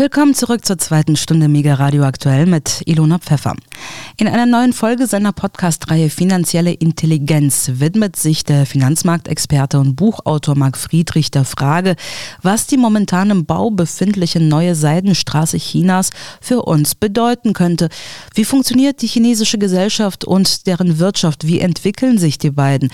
[0.00, 3.54] Willkommen zurück zur zweiten Stunde Mega Radio Aktuell mit Ilona Pfeffer.
[4.20, 10.76] In einer neuen Folge seiner Podcast-Reihe Finanzielle Intelligenz widmet sich der Finanzmarktexperte und Buchautor Marc
[10.76, 11.96] Friedrich der Frage,
[12.42, 16.10] was die momentan im Bau befindliche neue Seidenstraße Chinas
[16.42, 17.88] für uns bedeuten könnte.
[18.34, 21.46] Wie funktioniert die chinesische Gesellschaft und deren Wirtschaft?
[21.46, 22.90] Wie entwickeln sich die beiden?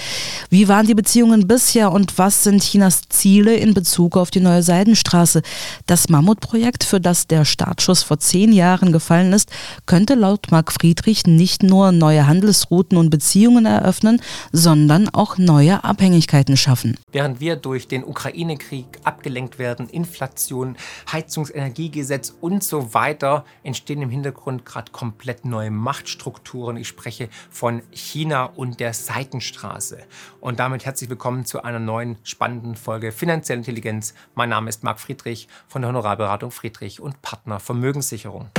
[0.48, 4.62] Wie waren die Beziehungen bisher und was sind Chinas Ziele in Bezug auf die neue
[4.62, 5.42] Seidenstraße?
[5.86, 9.50] Das Mammutprojekt für das der Startschuss vor zehn Jahren gefallen ist,
[9.86, 14.20] könnte laut Marc Friedrich nicht nur neue Handelsrouten und Beziehungen eröffnen,
[14.52, 16.98] sondern auch neue Abhängigkeiten schaffen.
[17.12, 20.76] Während wir durch den Ukraine-Krieg abgelenkt werden, Inflation,
[21.10, 26.76] Heizungsenergiegesetz und so weiter, entstehen im Hintergrund gerade komplett neue Machtstrukturen.
[26.76, 29.98] Ich spreche von China und der Seitenstraße.
[30.40, 34.14] Und damit herzlich willkommen zu einer neuen spannenden Folge Finanzielle Intelligenz.
[34.34, 36.50] Mein Name ist Marc Friedrich von der Honorarberatung.
[36.50, 38.50] Friedrich und Partner Vermögenssicherung.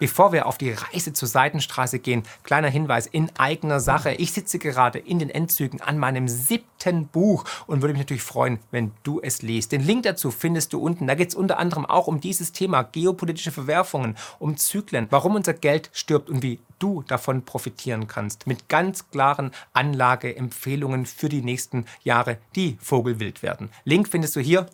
[0.00, 4.12] Bevor wir auf die Reise zur Seitenstraße gehen, kleiner Hinweis in eigener Sache.
[4.12, 8.60] Ich sitze gerade in den Endzügen an meinem siebten Buch und würde mich natürlich freuen,
[8.70, 9.72] wenn du es liest.
[9.72, 11.06] Den Link dazu findest du unten.
[11.06, 15.52] Da geht es unter anderem auch um dieses Thema geopolitische Verwerfungen, um Zyklen, warum unser
[15.52, 18.46] Geld stirbt und wie du davon profitieren kannst.
[18.46, 23.68] Mit ganz klaren Anlageempfehlungen für die nächsten Jahre, die vogelwild werden.
[23.84, 24.64] Link findest du hier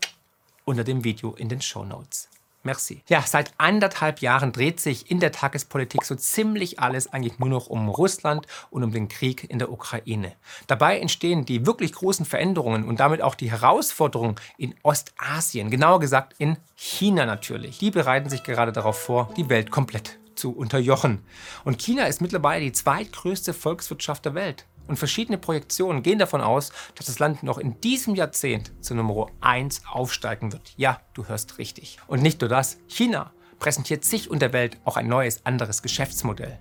[0.64, 2.28] unter dem Video in den Show Notes.
[2.67, 3.00] Merci.
[3.09, 7.69] Ja, seit anderthalb Jahren dreht sich in der Tagespolitik so ziemlich alles eigentlich nur noch
[7.69, 10.33] um Russland und um den Krieg in der Ukraine.
[10.67, 16.34] Dabei entstehen die wirklich großen Veränderungen und damit auch die Herausforderungen in Ostasien, genauer gesagt
[16.39, 17.78] in China natürlich.
[17.78, 21.20] Die bereiten sich gerade darauf vor, die Welt komplett zu unterjochen.
[21.64, 24.67] Und China ist mittlerweile die zweitgrößte Volkswirtschaft der Welt.
[24.87, 29.27] Und verschiedene Projektionen gehen davon aus, dass das Land noch in diesem Jahrzehnt zu Nummer
[29.41, 30.75] 1 aufsteigen wird.
[30.77, 31.98] Ja, du hörst richtig.
[32.06, 36.58] Und nicht nur das, China präsentiert sich und der Welt auch ein neues, anderes Geschäftsmodell.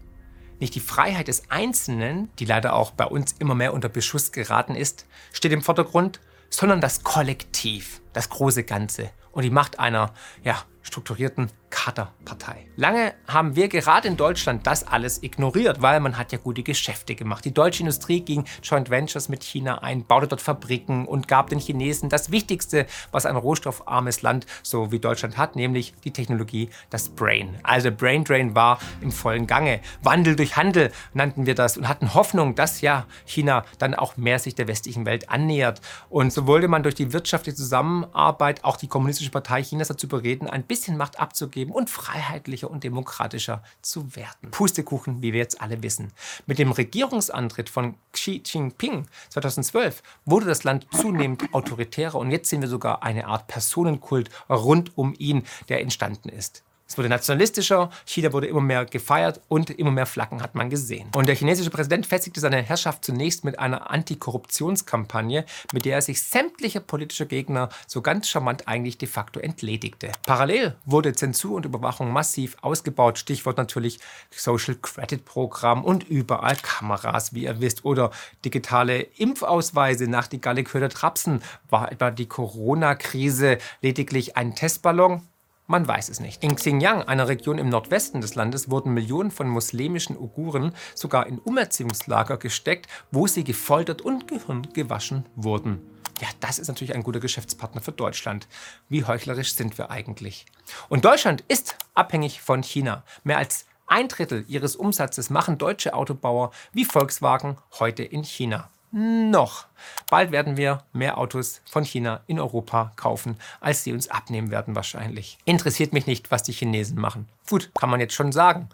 [0.59, 4.75] Nicht die Freiheit des Einzelnen, die leider auch bei uns immer mehr unter Beschuss geraten
[4.75, 10.63] ist, steht im Vordergrund, sondern das Kollektiv, das große Ganze und die Macht einer ja,
[10.85, 12.67] strukturierten Kaderpartei.
[12.77, 17.15] Lange haben wir gerade in Deutschland das alles ignoriert, weil man hat ja gute Geschäfte
[17.15, 17.43] gemacht.
[17.43, 21.59] Die deutsche Industrie ging Joint Ventures mit China ein, baute dort Fabriken und gab den
[21.59, 27.09] Chinesen das Wichtigste, was ein rohstoffarmes Land so wie Deutschland hat, nämlich die Technologie, das
[27.09, 27.57] Brain.
[27.63, 29.81] Also Brain Drain war im vollen Gange.
[30.03, 34.39] Wandel durch Handel nannten wir das und hatten Hoffnung, dass ja China dann auch mehr
[34.39, 35.81] sich der westlichen Welt annähert.
[36.09, 40.47] Und so wollte man durch die wirtschaftliche Zusammenarbeit auch die Kommunistische Partei Chinas dazu bereden,
[40.47, 44.51] ein bisschen Macht abzugeben und freiheitlicher und demokratischer zu werden.
[44.51, 46.11] Pustekuchen, wie wir jetzt alle wissen.
[46.45, 52.61] Mit dem Regierungsantritt von Xi Jinping 2012 wurde das Land zunehmend autoritärer und jetzt sehen
[52.61, 56.63] wir sogar eine Art Personenkult rund um ihn, der entstanden ist.
[56.87, 61.09] Es wurde nationalistischer, China wurde immer mehr gefeiert und immer mehr Flaggen hat man gesehen.
[61.15, 66.21] Und der chinesische Präsident festigte seine Herrschaft zunächst mit einer Antikorruptionskampagne, mit der er sich
[66.21, 70.11] sämtlicher politischer Gegner so ganz charmant eigentlich de facto entledigte.
[70.27, 77.33] Parallel wurde Zensur und Überwachung massiv ausgebaut, Stichwort natürlich Social Credit Programm und überall Kameras,
[77.33, 78.11] wie ihr wisst, oder
[78.45, 81.41] digitale Impfausweise nach die Galle Trapsen.
[81.67, 85.23] War etwa die Corona-Krise lediglich ein Testballon?
[85.67, 86.43] Man weiß es nicht.
[86.43, 91.39] In Xinjiang, einer Region im Nordwesten des Landes, wurden Millionen von muslimischen Uiguren sogar in
[91.39, 95.81] Umerziehungslager gesteckt, wo sie gefoltert und Gehirn gewaschen wurden.
[96.21, 98.47] Ja, das ist natürlich ein guter Geschäftspartner für Deutschland.
[98.89, 100.45] Wie heuchlerisch sind wir eigentlich?
[100.87, 103.03] Und Deutschland ist abhängig von China.
[103.23, 109.65] Mehr als ein Drittel ihres Umsatzes machen deutsche Autobauer wie Volkswagen heute in China noch.
[110.09, 114.75] Bald werden wir mehr Autos von China in Europa kaufen, als sie uns abnehmen werden
[114.75, 115.37] wahrscheinlich.
[115.43, 117.27] Interessiert mich nicht, was die Chinesen machen.
[117.49, 118.69] Gut, kann man jetzt schon sagen.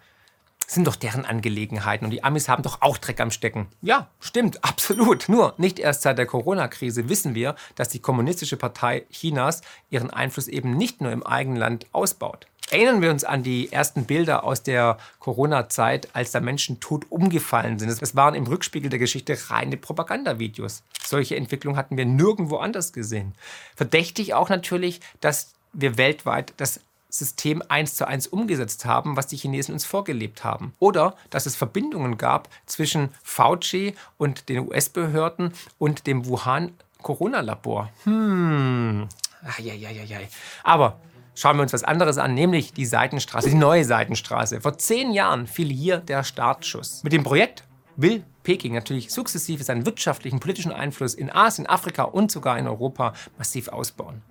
[0.67, 3.67] Sind doch deren Angelegenheiten und die Amis haben doch auch Dreck am Stecken.
[3.81, 5.27] Ja, stimmt, absolut.
[5.27, 10.47] Nur nicht erst seit der Corona-Krise wissen wir, dass die Kommunistische Partei Chinas ihren Einfluss
[10.47, 12.45] eben nicht nur im eigenen Land ausbaut.
[12.71, 17.77] Erinnern wir uns an die ersten Bilder aus der Corona-Zeit, als da Menschen tot umgefallen
[17.77, 17.89] sind.
[17.89, 20.81] Es waren im Rückspiegel der Geschichte reine Propagandavideos.
[21.03, 23.35] Solche Entwicklung hatten wir nirgendwo anders gesehen.
[23.75, 26.79] Verdächtig auch natürlich, dass wir weltweit das
[27.09, 30.73] System eins zu eins umgesetzt haben, was die Chinesen uns vorgelebt haben.
[30.79, 36.71] Oder dass es Verbindungen gab zwischen Fauci und den US-Behörden und dem Wuhan
[37.01, 37.89] Corona-Labor.
[38.05, 39.09] Hm.
[39.43, 40.29] Eieieiei.
[40.63, 40.99] Aber
[41.41, 44.61] schauen wir uns was anderes an, nämlich die Seitenstraße, die neue Seitenstraße.
[44.61, 47.03] Vor zehn Jahren fiel hier der Startschuss.
[47.03, 47.63] Mit dem Projekt
[47.95, 53.13] will Peking natürlich sukzessive seinen wirtschaftlichen, politischen Einfluss in Asien, Afrika und sogar in Europa
[53.39, 54.21] massiv ausbauen.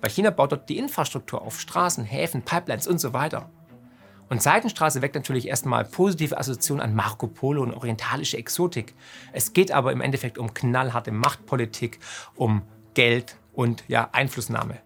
[0.00, 3.50] Weil China baut dort die Infrastruktur auf, Straßen, Häfen, Pipelines und so weiter.
[4.30, 8.94] Und Seidenstraße weckt natürlich erstmal positive Assoziationen an Marco Polo und orientalische Exotik.
[9.34, 11.98] Es geht aber im Endeffekt um knallharte Machtpolitik,
[12.36, 12.62] um
[12.94, 14.78] Geld und ja, Einflussnahme.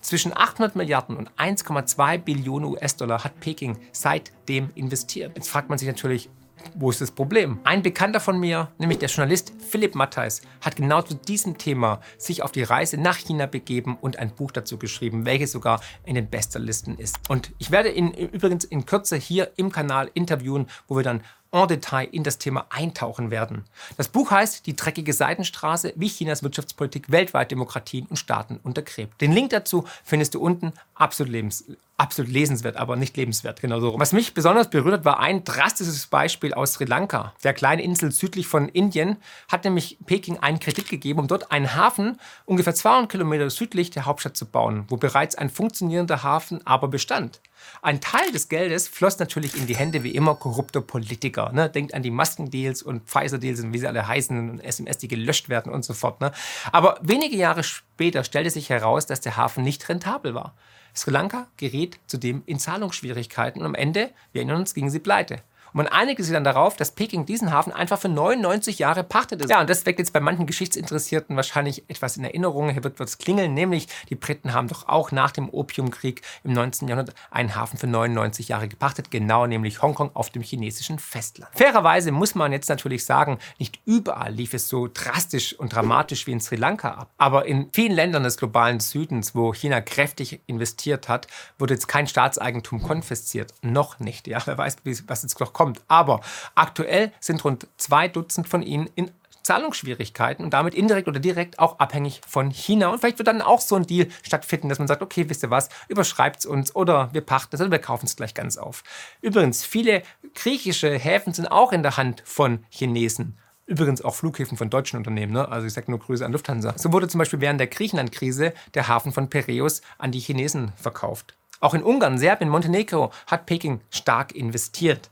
[0.00, 5.32] Zwischen 800 Milliarden und 1,2 Billionen US-Dollar hat Peking seitdem investiert.
[5.34, 6.30] Jetzt fragt man sich natürlich,
[6.74, 7.58] wo ist das Problem?
[7.64, 12.42] Ein Bekannter von mir, nämlich der Journalist Philipp Mattheis, hat genau zu diesem Thema sich
[12.42, 16.28] auf die Reise nach China begeben und ein Buch dazu geschrieben, welches sogar in den
[16.28, 17.18] Bestsellerlisten ist.
[17.28, 21.22] Und ich werde ihn übrigens in Kürze hier im Kanal interviewen, wo wir dann
[21.54, 23.64] en Detail in das Thema eintauchen werden.
[23.96, 29.20] Das Buch heißt Die dreckige Seitenstraße, wie Chinas Wirtschaftspolitik weltweit Demokratien und Staaten untergräbt.
[29.20, 30.72] Den Link dazu findest du unten.
[30.94, 31.64] Absolut, lebens,
[31.96, 33.60] absolut lesenswert, aber nicht lebenswert.
[33.60, 33.98] Genau so.
[33.98, 37.32] Was mich besonders berührt hat, war ein drastisches Beispiel aus Sri Lanka.
[37.44, 39.16] Der kleinen Insel südlich von Indien
[39.48, 44.06] hat nämlich Peking einen Kredit gegeben, um dort einen Hafen ungefähr 200 Kilometer südlich der
[44.06, 47.40] Hauptstadt zu bauen, wo bereits ein funktionierender Hafen aber bestand.
[47.82, 51.52] Ein Teil des Geldes floss natürlich in die Hände wie immer korrupter Politiker.
[51.52, 51.68] Ne?
[51.68, 55.48] Denkt an die Maskendeals und Pfizer-Deals und wie sie alle heißen und SMS, die gelöscht
[55.48, 56.20] werden und so fort.
[56.20, 56.32] Ne?
[56.72, 60.54] Aber wenige Jahre später stellte sich heraus, dass der Hafen nicht rentabel war.
[60.94, 65.42] Sri Lanka geriet zudem in Zahlungsschwierigkeiten und am Ende, wir erinnern uns, gingen sie pleite.
[65.74, 69.48] Und man einigte sich dann darauf, dass Peking diesen Hafen einfach für 99 Jahre pachtete.
[69.48, 72.70] Ja, und das weckt jetzt bei manchen Geschichtsinteressierten wahrscheinlich etwas in Erinnerung.
[72.70, 76.86] Hier wird es klingeln, nämlich die Briten haben doch auch nach dem Opiumkrieg im 19.
[76.86, 81.50] Jahrhundert einen Hafen für 99 Jahre gepachtet, genau nämlich Hongkong auf dem chinesischen Festland.
[81.56, 86.32] Fairerweise muss man jetzt natürlich sagen, nicht überall lief es so drastisch und dramatisch wie
[86.32, 87.10] in Sri Lanka ab.
[87.18, 91.26] Aber in vielen Ländern des globalen Südens, wo China kräftig investiert hat,
[91.58, 93.52] wurde jetzt kein Staatseigentum konfisziert.
[93.62, 94.28] Noch nicht.
[94.28, 94.76] Ja, wer weiß,
[95.08, 95.80] was jetzt noch kommt kommt.
[95.88, 96.20] Aber
[96.54, 99.10] aktuell sind rund zwei Dutzend von ihnen in
[99.42, 102.88] Zahlungsschwierigkeiten und damit indirekt oder direkt auch abhängig von China.
[102.88, 105.50] Und vielleicht wird dann auch so ein Deal stattfinden, dass man sagt, okay, wisst ihr
[105.50, 108.82] was, überschreibt es uns oder wir pachten es oder wir kaufen es gleich ganz auf.
[109.20, 110.02] Übrigens, viele
[110.34, 113.38] griechische Häfen sind auch in der Hand von Chinesen.
[113.66, 115.48] Übrigens auch Flughäfen von deutschen Unternehmen, ne?
[115.48, 116.74] also ich sage nur Grüße an Lufthansa.
[116.76, 121.34] So wurde zum Beispiel während der Griechenland-Krise der Hafen von Piräus an die Chinesen verkauft.
[121.60, 125.10] Auch in Ungarn, Serbien, Montenegro hat Peking stark investiert.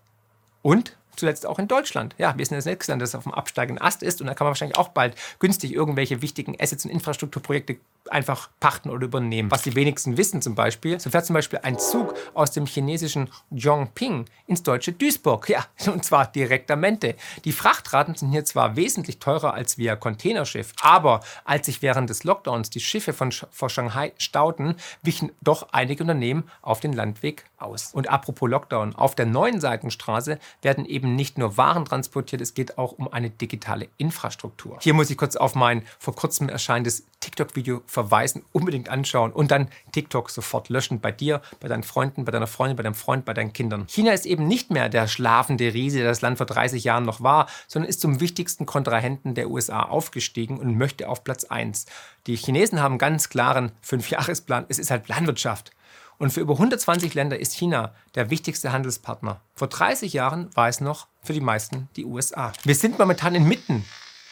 [0.62, 2.14] Und zuletzt auch in Deutschland.
[2.18, 4.46] Ja, wir sind das nächste Land, das auf dem absteigenden Ast ist und da kann
[4.46, 7.76] man wahrscheinlich auch bald günstig irgendwelche wichtigen Assets und Infrastrukturprojekte
[8.10, 9.50] einfach pachten oder übernehmen.
[9.50, 13.28] Was die wenigsten wissen zum Beispiel, so fährt zum Beispiel ein Zug aus dem chinesischen
[13.56, 15.48] Zhongping ins deutsche Duisburg.
[15.48, 17.16] Ja, und zwar direktamente.
[17.44, 22.24] Die Frachtraten sind hier zwar wesentlich teurer als via Containerschiff, aber als sich während des
[22.24, 27.92] Lockdowns die Schiffe von vor Shanghai stauten, wichen doch einige Unternehmen auf den Landweg aus.
[27.92, 32.78] Und apropos Lockdown, auf der neuen Seitenstraße werden eben nicht nur Waren transportiert, es geht
[32.78, 34.78] auch um eine digitale Infrastruktur.
[34.80, 39.68] Hier muss ich kurz auf mein vor kurzem erscheinendes TikTok-Video verweisen, unbedingt anschauen und dann
[39.92, 43.34] TikTok sofort löschen bei dir, bei deinen Freunden, bei deiner Freundin, bei deinem Freund, bei
[43.34, 43.86] deinen Kindern.
[43.86, 47.22] China ist eben nicht mehr der schlafende Riese, der das Land vor 30 Jahren noch
[47.22, 51.84] war, sondern ist zum wichtigsten Kontrahenten der USA aufgestiegen und möchte auf Platz 1.
[52.26, 54.64] Die Chinesen haben einen ganz klaren Fünfjahresplan.
[54.70, 55.72] Es ist halt Planwirtschaft.
[56.18, 59.40] Und für über 120 Länder ist China der wichtigste Handelspartner.
[59.54, 62.52] Vor 30 Jahren war es noch für die meisten die USA.
[62.64, 63.84] Wir sind momentan inmitten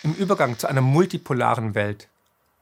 [0.03, 2.09] im Übergang zu einer multipolaren Welt.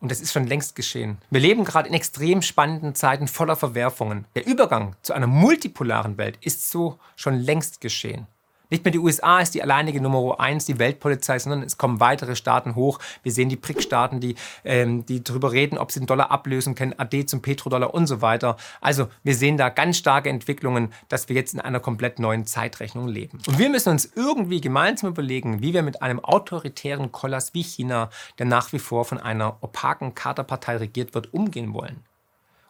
[0.01, 1.19] Und das ist schon längst geschehen.
[1.31, 4.27] Wir leben gerade in extrem spannenden Zeiten voller Verwerfungen.
[4.37, 8.29] Der Übergang zu einer multipolaren Welt ist so schon längst geschehen.
[8.71, 12.37] Nicht mehr die USA ist die alleinige Nummer eins, die Weltpolizei, sondern es kommen weitere
[12.37, 12.99] Staaten hoch.
[13.23, 14.35] Wir sehen die BRIC-Staaten, die,
[14.65, 18.21] ähm, die darüber reden, ob sie den Dollar ablösen können, AD zum Petrodollar und so
[18.21, 18.57] weiter.
[18.81, 23.09] Also wir sehen da ganz starke Entwicklungen, dass wir jetzt in einer komplett neuen Zeitrechnung
[23.09, 23.39] leben.
[23.47, 28.11] Und wir müssen uns irgendwie gemeinsam überlegen, wie wir mit einem autoritären Kollass wie China,
[28.39, 32.08] der nach wie vor von einer opaken Katerpartei regiert wird, umgehen wollen.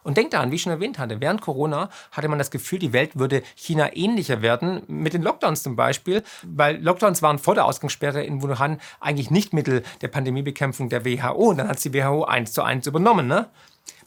[0.09, 2.93] Und denkt daran, wie ich schon erwähnt hatte, während Corona hatte man das Gefühl, die
[2.93, 7.65] Welt würde China ähnlicher werden, mit den Lockdowns zum Beispiel, weil Lockdowns waren vor der
[7.65, 11.49] Ausgangssperre in Wuhan eigentlich nicht Mittel der Pandemiebekämpfung der WHO.
[11.49, 13.27] Und dann hat die WHO eins zu eins übernommen.
[13.27, 13.51] Ne?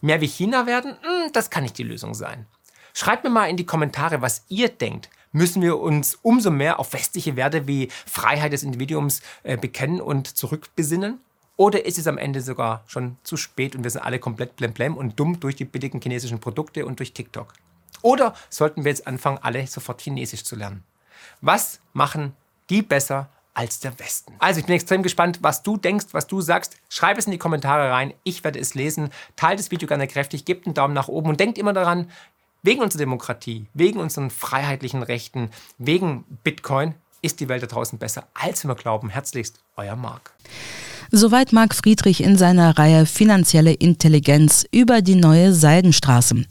[0.01, 2.47] Mehr wie China werden, hm, das kann nicht die Lösung sein.
[2.95, 5.09] Schreibt mir mal in die Kommentare, was ihr denkt.
[5.31, 10.37] Müssen wir uns umso mehr auf westliche Werte wie Freiheit des Individuums äh, bekennen und
[10.37, 11.21] zurückbesinnen?
[11.63, 14.97] Oder ist es am Ende sogar schon zu spät und wir sind alle komplett blemblem
[14.97, 17.53] und dumm durch die billigen chinesischen Produkte und durch TikTok?
[18.03, 20.83] Oder sollten wir jetzt anfangen, alle sofort Chinesisch zu lernen?
[21.41, 22.35] Was machen
[22.69, 24.35] die besser als der Westen?
[24.41, 26.79] Also ich bin extrem gespannt, was du denkst, was du sagst.
[26.89, 28.13] Schreib es in die Kommentare rein.
[28.25, 29.11] Ich werde es lesen.
[29.37, 32.11] Teilt das Video gerne kräftig, gebt einen Daumen nach oben und denkt immer daran,
[32.65, 38.27] wegen unserer Demokratie, wegen unseren freiheitlichen Rechten, wegen Bitcoin ist die Welt da draußen besser,
[38.35, 39.11] als wir glauben.
[39.11, 40.33] Herzlichst, euer Marc.
[41.15, 46.47] Soweit Marc Friedrich in seiner Reihe Finanzielle Intelligenz über die neue Seidenstraße.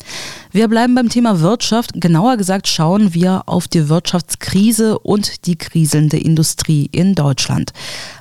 [0.54, 1.92] Wir bleiben beim Thema Wirtschaft.
[1.94, 7.72] Genauer gesagt schauen wir auf die Wirtschaftskrise und die kriselnde Industrie in Deutschland.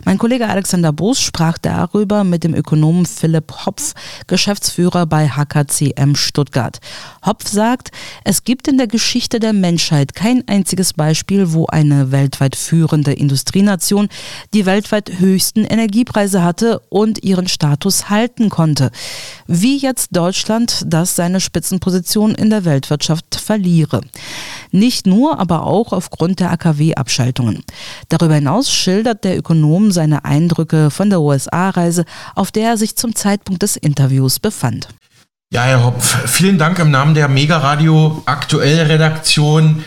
[0.05, 3.95] Mein Kollege Alexander Boos sprach darüber mit dem Ökonomen Philipp Hopf,
[4.29, 6.79] Geschäftsführer bei HKCM Stuttgart.
[7.27, 7.91] Hopf sagt,
[8.23, 14.09] es gibt in der Geschichte der Menschheit kein einziges Beispiel, wo eine weltweit führende Industrienation
[14.55, 18.93] die weltweit höchsten Energiepreise hatte und ihren Status halten konnte.
[19.49, 24.03] Wie jetzt Deutschland, das seine Spitzenposition Position in der Weltwirtschaft verliere.
[24.71, 27.65] Nicht nur, aber auch aufgrund der AKW-Abschaltungen.
[28.09, 33.15] Darüber hinaus schildert der Ökonom seine Eindrücke von der USA-Reise, auf der er sich zum
[33.15, 34.89] Zeitpunkt des Interviews befand.
[35.53, 39.83] Ja, Herr Hopf, vielen Dank im Namen der Mega Radio Aktuell Redaktion,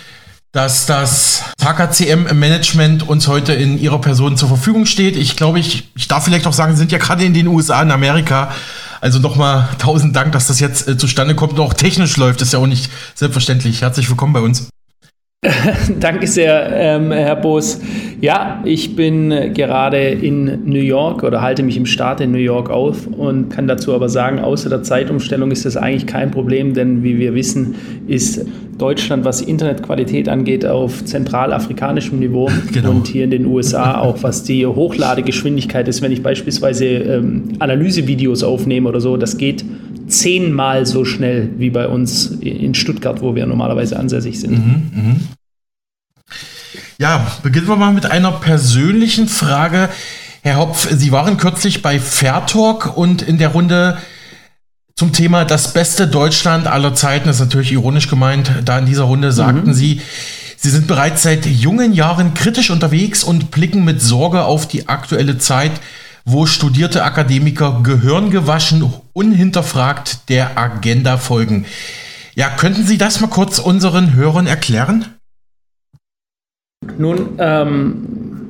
[0.53, 5.17] dass das HKCM Management uns heute in Ihrer Person zur Verfügung steht.
[5.17, 7.91] Ich glaube, ich, ich darf vielleicht auch sagen, sind ja gerade in den USA, in
[7.91, 8.53] Amerika
[9.03, 12.41] also nochmal tausend Dank, dass das jetzt äh, zustande kommt und auch technisch läuft.
[12.41, 13.81] ist ja auch nicht selbstverständlich.
[13.81, 14.69] Herzlich willkommen bei uns.
[16.00, 17.79] Danke sehr, ähm, Herr Boos.
[18.24, 22.70] Ja, ich bin gerade in New York oder halte mich im Staat in New York
[22.70, 27.03] auf und kann dazu aber sagen, außer der Zeitumstellung ist das eigentlich kein Problem, denn
[27.03, 27.75] wie wir wissen,
[28.08, 28.46] ist
[28.77, 32.92] Deutschland, was Internetqualität angeht, auf zentralafrikanischem Niveau genau.
[32.92, 38.44] und hier in den USA auch, was die Hochladegeschwindigkeit ist, wenn ich beispielsweise ähm, Analysevideos
[38.44, 39.65] aufnehme oder so, das geht
[40.08, 44.51] zehnmal so schnell wie bei uns in Stuttgart, wo wir normalerweise ansässig sind.
[44.51, 45.15] Mhm, mh.
[46.97, 49.89] Ja, beginnen wir mal mit einer persönlichen Frage.
[50.41, 53.97] Herr Hopf, Sie waren kürzlich bei Fairtalk und in der Runde
[54.95, 59.03] zum Thema das beste Deutschland aller Zeiten, das ist natürlich ironisch gemeint, da in dieser
[59.03, 59.73] Runde sagten mhm.
[59.73, 60.01] Sie,
[60.57, 65.38] Sie sind bereits seit jungen Jahren kritisch unterwegs und blicken mit Sorge auf die aktuelle
[65.38, 65.71] Zeit
[66.25, 71.65] wo studierte Akademiker gehirngewaschen, unhinterfragt der Agenda folgen.
[72.35, 75.05] Ja, könnten Sie das mal kurz unseren Hörern erklären?
[76.97, 77.93] Nun, ähm,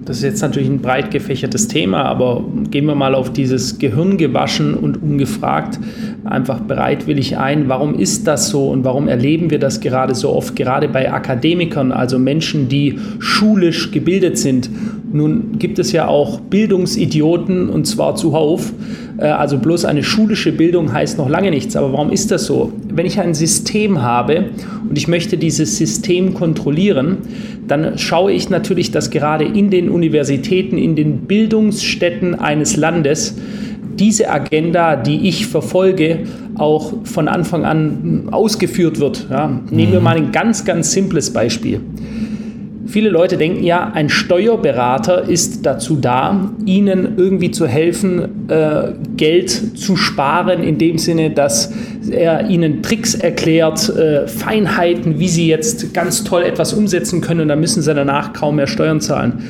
[0.05, 4.17] das ist jetzt natürlich ein breit gefächertes Thema, aber gehen wir mal auf dieses Gehirn
[4.17, 5.79] gewaschen und ungefragt
[6.25, 7.69] einfach bereitwillig ein.
[7.69, 11.91] Warum ist das so und warum erleben wir das gerade so oft, gerade bei Akademikern,
[11.91, 14.69] also Menschen, die schulisch gebildet sind?
[15.13, 18.73] Nun gibt es ja auch Bildungsidioten und zwar zuhauf.
[19.17, 21.75] Äh, also bloß eine schulische Bildung heißt noch lange nichts.
[21.75, 22.71] Aber warum ist das so?
[22.89, 24.45] Wenn ich ein System habe
[24.89, 27.17] und ich möchte dieses System kontrollieren,
[27.67, 33.35] dann schaue ich natürlich, dass gerade in den Universitäten, in den Bildungsstätten eines Landes
[33.99, 36.19] diese Agenda, die ich verfolge,
[36.55, 39.27] auch von Anfang an ausgeführt wird.
[39.29, 40.03] Ja, nehmen wir mhm.
[40.03, 41.79] mal ein ganz, ganz simples Beispiel.
[42.85, 49.79] Viele Leute denken ja, ein Steuerberater ist dazu da, ihnen irgendwie zu helfen, äh, Geld
[49.79, 51.71] zu sparen, in dem Sinne, dass
[52.11, 57.47] er ihnen Tricks erklärt, äh, Feinheiten, wie sie jetzt ganz toll etwas umsetzen können und
[57.47, 59.43] dann müssen sie danach kaum mehr Steuern zahlen.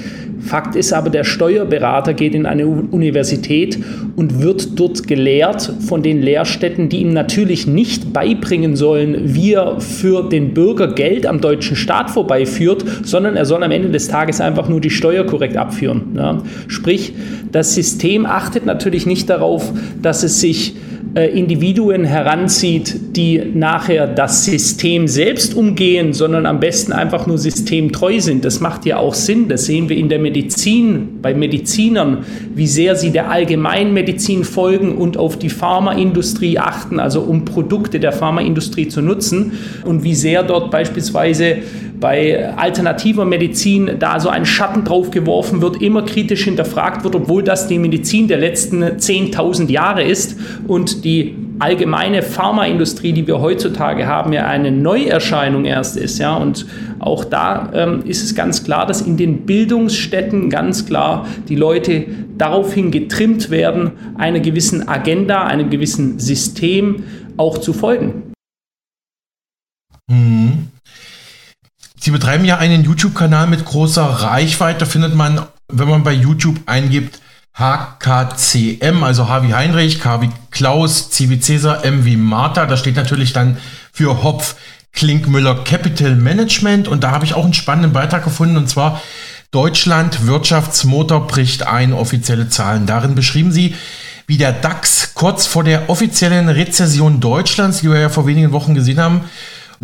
[0.43, 3.79] Fakt ist aber, der Steuerberater geht in eine Universität
[4.15, 9.79] und wird dort gelehrt von den Lehrstätten, die ihm natürlich nicht beibringen sollen, wie er
[9.79, 14.41] für den Bürger Geld am deutschen Staat vorbeiführt, sondern er soll am Ende des Tages
[14.41, 16.13] einfach nur die Steuer korrekt abführen.
[16.15, 16.43] Ja.
[16.67, 17.13] Sprich,
[17.51, 19.71] das System achtet natürlich nicht darauf,
[20.01, 20.75] dass es sich
[21.15, 28.19] äh, Individuen heranzieht, die nachher das System selbst umgehen, sondern am besten einfach nur systemtreu
[28.19, 28.43] sind.
[28.45, 29.47] Das macht ja auch Sinn.
[29.47, 35.17] Das sehen wir in der Medizin, bei Medizinern, wie sehr sie der Allgemeinmedizin folgen und
[35.17, 39.51] auf die Pharmaindustrie achten, also um Produkte der Pharmaindustrie zu nutzen
[39.85, 41.57] und wie sehr dort beispielsweise
[42.03, 47.43] bei alternativer Medizin da so ein Schatten drauf geworfen wird, immer kritisch hinterfragt wird, obwohl
[47.43, 54.05] das die Medizin der letzten 10.000 Jahre ist und die allgemeine Pharmaindustrie, die wir heutzutage
[54.05, 56.19] haben, ja eine Neuerscheinung erst ist.
[56.19, 56.35] Ja?
[56.35, 56.65] Und
[56.99, 62.03] auch da ähm, ist es ganz klar, dass in den Bildungsstätten ganz klar die Leute
[62.37, 67.05] daraufhin getrimmt werden, einer gewissen Agenda, einem gewissen System
[67.37, 68.33] auch zu folgen.
[70.11, 70.67] Mhm.
[72.03, 74.85] Sie betreiben ja einen YouTube-Kanal mit großer Reichweite.
[74.85, 77.21] Findet man, wenn man bei YouTube eingibt,
[77.57, 82.65] HKCM, also H wie Heinrich, K wie Klaus, C wie Cäsar, M wie Martha.
[82.65, 83.55] Da steht natürlich dann
[83.93, 84.57] für Hopf
[84.91, 86.89] Klinkmüller Capital Management.
[86.89, 88.57] Und da habe ich auch einen spannenden Beitrag gefunden.
[88.57, 89.01] Und zwar
[89.51, 92.85] Deutschland Wirtschaftsmotor bricht ein, offizielle Zahlen.
[92.85, 93.75] Darin beschrieben sie,
[94.27, 98.73] wie der DAX kurz vor der offiziellen Rezession Deutschlands, die wir ja vor wenigen Wochen
[98.73, 99.21] gesehen haben,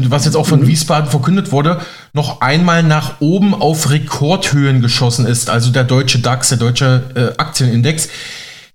[0.08, 0.68] was jetzt auch von mhm.
[0.68, 1.82] Wiesbaden verkündet wurde,
[2.14, 5.50] noch einmal nach oben auf Rekordhöhen geschossen ist.
[5.50, 8.10] Also der deutsche DAX, der deutsche äh, Aktienindex.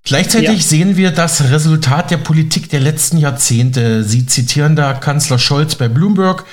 [0.03, 0.67] Gleichzeitig ja.
[0.67, 4.03] sehen wir das Resultat der Politik der letzten Jahrzehnte.
[4.03, 6.45] Sie zitieren da Kanzler Scholz bei Bloomberg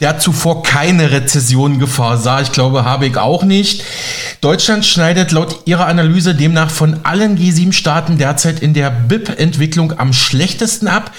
[0.00, 2.40] der zuvor keine Rezession-Gefahr sah.
[2.40, 3.82] Ich glaube, Habeck auch nicht.
[4.40, 10.86] Deutschland schneidet laut ihrer Analyse demnach von allen G7-Staaten derzeit in der BIP-Entwicklung am schlechtesten
[10.86, 11.10] ab.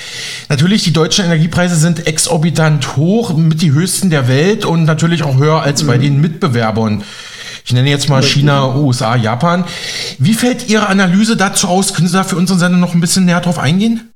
[0.48, 5.38] Natürlich, die deutschen Energiepreise sind exorbitant hoch, mit die höchsten der Welt und natürlich auch
[5.38, 6.01] höher als bei mhm.
[6.01, 7.03] den Mitbewerbern.
[7.65, 9.65] Ich nenne jetzt mal China, USA, Japan.
[10.19, 11.93] Wie fällt Ihre Analyse dazu aus?
[11.93, 14.08] Können Sie da für unseren Sender noch ein bisschen näher drauf eingehen?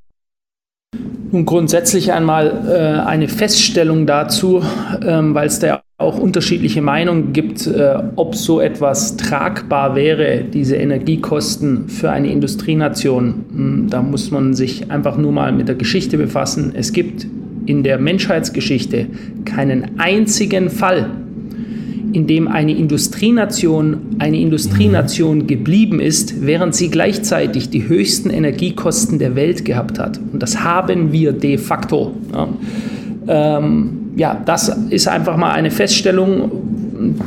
[1.33, 4.61] Nun grundsätzlich einmal äh, eine Feststellung dazu,
[5.03, 10.75] ähm, weil es da auch unterschiedliche Meinungen gibt, äh, ob so etwas tragbar wäre, diese
[10.75, 13.45] Energiekosten für eine Industrienation.
[13.51, 16.73] Hm, da muss man sich einfach nur mal mit der Geschichte befassen.
[16.75, 17.25] Es gibt
[17.65, 19.07] in der Menschheitsgeschichte
[19.43, 21.09] keinen einzigen Fall,
[22.13, 29.35] in dem eine Industrienation eine Industrienation geblieben ist, während sie gleichzeitig die höchsten Energiekosten der
[29.35, 30.19] Welt gehabt hat.
[30.31, 32.13] Und das haben wir de facto.
[32.31, 32.47] Ja,
[33.27, 36.51] ähm, ja das ist einfach mal eine Feststellung,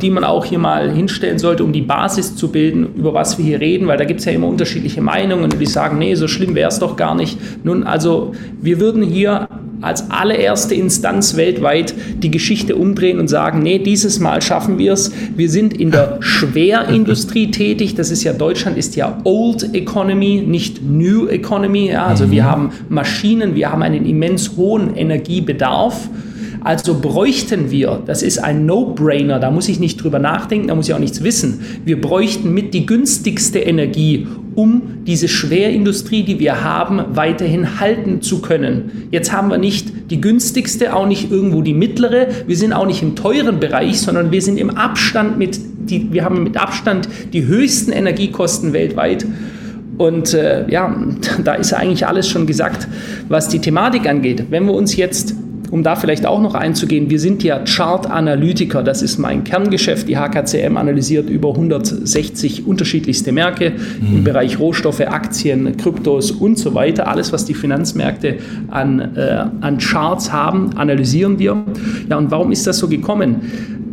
[0.01, 3.45] die man auch hier mal hinstellen sollte, um die Basis zu bilden, über was wir
[3.45, 6.55] hier reden, weil da gibt es ja immer unterschiedliche Meinungen, die sagen, nee, so schlimm
[6.55, 7.37] wäre es doch gar nicht.
[7.63, 9.47] Nun, also wir würden hier
[9.81, 15.11] als allererste Instanz weltweit die Geschichte umdrehen und sagen, nee, dieses Mal schaffen wir es.
[15.35, 17.95] Wir sind in der Schwerindustrie tätig.
[17.95, 21.89] Das ist ja, Deutschland ist ja Old Economy, nicht New Economy.
[21.91, 22.47] Ja, also wir mhm.
[22.47, 26.09] haben Maschinen, wir haben einen immens hohen Energiebedarf.
[26.63, 30.89] Also bräuchten wir, das ist ein No-Brainer, da muss ich nicht drüber nachdenken, da muss
[30.89, 31.61] ich auch nichts wissen.
[31.85, 38.41] Wir bräuchten mit die günstigste Energie, um diese Schwerindustrie, die wir haben, weiterhin halten zu
[38.41, 39.07] können.
[39.11, 42.29] Jetzt haben wir nicht die günstigste, auch nicht irgendwo die mittlere.
[42.47, 45.59] Wir sind auch nicht im teuren Bereich, sondern wir sind im Abstand mit,
[45.91, 49.27] die, wir haben mit Abstand die höchsten Energiekosten weltweit.
[49.99, 50.91] Und äh, ja,
[51.43, 52.87] da ist eigentlich alles schon gesagt,
[53.29, 54.45] was die Thematik angeht.
[54.49, 55.35] Wenn wir uns jetzt
[55.71, 60.07] um da vielleicht auch noch einzugehen, wir sind ja Chart-Analytiker, das ist mein Kerngeschäft.
[60.07, 64.17] Die HKCM analysiert über 160 unterschiedlichste Märkte mhm.
[64.17, 67.07] im Bereich Rohstoffe, Aktien, Kryptos und so weiter.
[67.07, 68.37] Alles, was die Finanzmärkte
[68.69, 71.63] an, äh, an Charts haben, analysieren wir.
[72.09, 73.41] Ja, und warum ist das so gekommen?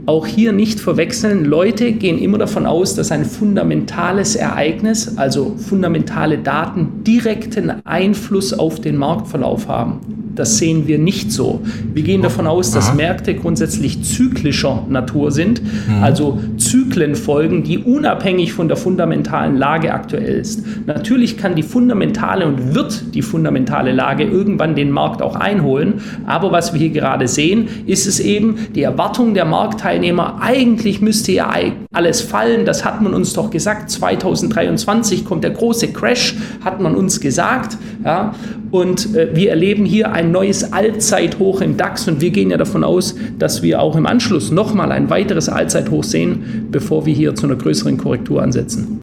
[0.06, 1.46] Auch hier nicht verwechseln.
[1.46, 8.80] Leute gehen immer davon aus, dass ein fundamentales Ereignis, also fundamentale Daten, direkten Einfluss auf
[8.80, 10.00] den Marktverlauf haben.
[10.34, 11.60] Das sehen wir nicht so.
[11.92, 12.94] Wir gehen davon aus, dass Aha.
[12.94, 16.02] Märkte grundsätzlich zyklischer Natur sind, mhm.
[16.02, 20.64] also Zyklen folgen, die unabhängig von der fundamentalen Lage aktuell ist.
[20.86, 25.94] Natürlich kann die fundamentale und wird die fundamentale Lage irgendwann den Markt auch einholen,
[26.26, 31.32] aber was wir hier gerade sehen, ist es eben die Erwartung der Marktteilnehmer, eigentlich müsste
[31.32, 31.54] ja
[31.92, 36.94] alles fallen, das hat man uns doch gesagt, 2023 kommt der große Crash, hat man
[36.94, 38.34] uns gesagt, ja,
[38.70, 42.84] und äh, wir erleben hier ein neues Allzeithoch im DAX und wir gehen ja davon
[42.84, 47.46] aus, dass wir auch im Anschluss nochmal ein weiteres Allzeithoch sehen, bevor wir hier zu
[47.46, 49.00] einer größeren Korrektur ansetzen.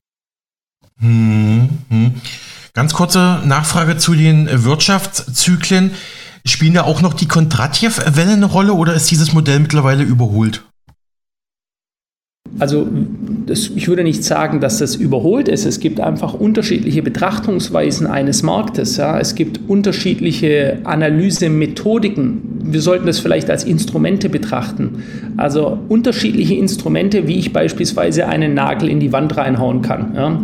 [1.00, 2.12] Hm, hm.
[2.74, 5.92] Ganz kurze Nachfrage zu den Wirtschaftszyklen.
[6.46, 10.64] Spielen da auch noch die Kondratjew-Wellen eine Rolle oder ist dieses Modell mittlerweile überholt?
[12.60, 12.88] Also
[13.46, 15.66] das, ich würde nicht sagen, dass das überholt ist.
[15.66, 18.98] Es gibt einfach unterschiedliche Betrachtungsweisen eines Marktes.
[18.98, 19.20] Ja.
[19.20, 22.42] Es gibt unterschiedliche Analysemethodiken.
[22.64, 25.04] Wir sollten das vielleicht als Instrumente betrachten.
[25.38, 30.14] Also unterschiedliche Instrumente, wie ich beispielsweise einen Nagel in die Wand reinhauen kann.
[30.16, 30.44] Ja.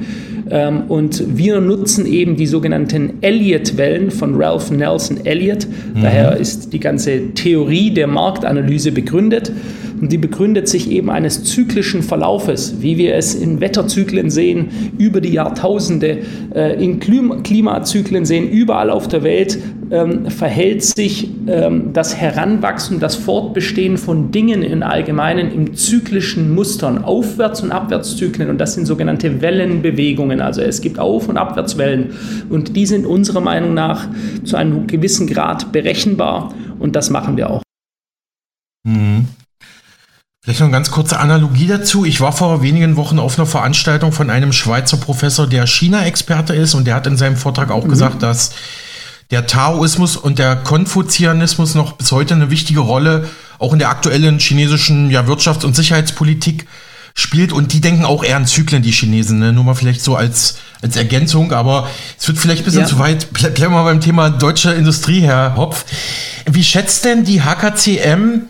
[0.49, 5.67] Ähm, und wir nutzen eben die sogenannten Elliott-Wellen von Ralph Nelson Elliott.
[5.67, 6.01] Mhm.
[6.01, 9.51] Daher ist die ganze Theorie der Marktanalyse begründet.
[9.99, 15.21] Und die begründet sich eben eines zyklischen Verlaufes, wie wir es in Wetterzyklen sehen, über
[15.21, 16.19] die Jahrtausende,
[16.53, 19.57] äh, in Klimazyklen sehen, überall auf der Welt
[19.91, 27.03] ähm, verhält sich ähm, das Heranwachsen, das Fortbestehen von Dingen im Allgemeinen im zyklischen Mustern,
[27.03, 28.49] Aufwärts- und Abwärtszyklen.
[28.49, 30.41] Und das sind sogenannte Wellenbewegungen.
[30.41, 32.11] Also es gibt Auf- und Abwärtswellen.
[32.49, 34.07] Und die sind unserer Meinung nach
[34.43, 36.53] zu einem gewissen Grad berechenbar.
[36.79, 37.63] Und das machen wir auch.
[38.87, 39.25] Mhm.
[40.43, 42.05] Vielleicht noch eine ganz kurze Analogie dazu.
[42.05, 46.73] Ich war vor wenigen Wochen auf einer Veranstaltung von einem Schweizer Professor, der China-Experte ist
[46.73, 47.89] und der hat in seinem Vortrag auch mhm.
[47.89, 48.53] gesagt, dass
[49.31, 53.27] der Taoismus und der Konfuzianismus noch bis heute eine wichtige Rolle
[53.59, 56.67] auch in der aktuellen chinesischen ja, Wirtschafts- und Sicherheitspolitik
[57.13, 59.39] spielt und die denken auch eher an Zyklen, die Chinesen.
[59.39, 59.51] Ne?
[59.51, 62.87] Nur mal vielleicht so als, als Ergänzung, aber es wird vielleicht ein bisschen ja.
[62.87, 63.33] zu weit.
[63.33, 65.85] Bleiben wir mal beim Thema deutsche Industrie, Herr Hopf.
[66.45, 68.43] Wie schätzt denn die HKCM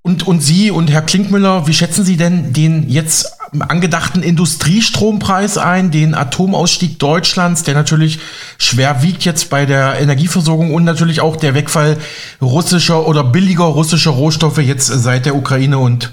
[0.00, 5.90] und, und Sie und Herr Klinkmüller, wie schätzen Sie denn den jetzt angedachten Industriestrompreis ein,
[5.90, 8.18] den Atomausstieg Deutschlands, der natürlich
[8.58, 11.96] schwer wiegt jetzt bei der Energieversorgung und natürlich auch der Wegfall
[12.40, 16.12] russischer oder billiger russischer Rohstoffe jetzt seit der Ukraine und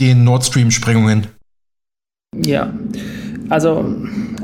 [0.00, 1.26] den Nord Stream-Sprengungen?
[2.34, 2.72] Ja,
[3.48, 3.96] also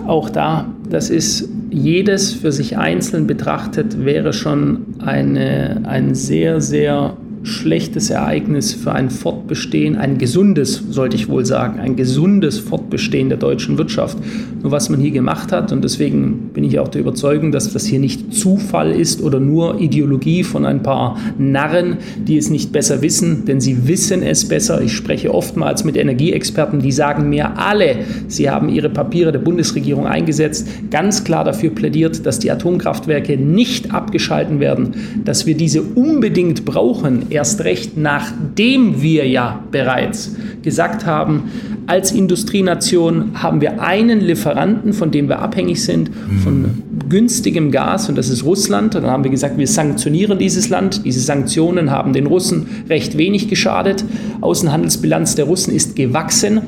[0.06, 7.16] auch da, das ist jedes für sich einzeln betrachtet, wäre schon eine, ein sehr, sehr
[7.46, 13.38] schlechtes Ereignis für ein Fortbestehen, ein gesundes, sollte ich wohl sagen, ein gesundes Fortbestehen der
[13.38, 14.18] deutschen Wirtschaft.
[14.62, 17.86] Nur was man hier gemacht hat, und deswegen bin ich auch der Überzeugung, dass das
[17.86, 23.00] hier nicht Zufall ist oder nur Ideologie von ein paar Narren, die es nicht besser
[23.00, 24.82] wissen, denn sie wissen es besser.
[24.82, 30.06] Ich spreche oftmals mit Energieexperten, die sagen mir alle, sie haben ihre Papiere der Bundesregierung
[30.06, 36.64] eingesetzt, ganz klar dafür plädiert, dass die Atomkraftwerke nicht abgeschalten werden, dass wir diese unbedingt
[36.64, 41.44] brauchen erst recht nachdem wir ja bereits gesagt haben,
[41.86, 46.10] als Industrienation haben wir einen Lieferanten, von dem wir abhängig sind,
[46.42, 46.82] von mhm.
[47.08, 48.94] günstigem Gas, und das ist Russland.
[48.94, 51.04] Dann haben wir gesagt, wir sanktionieren dieses Land.
[51.04, 54.04] Diese Sanktionen haben den Russen recht wenig geschadet.
[54.40, 56.62] Außenhandelsbilanz der Russen ist gewachsen.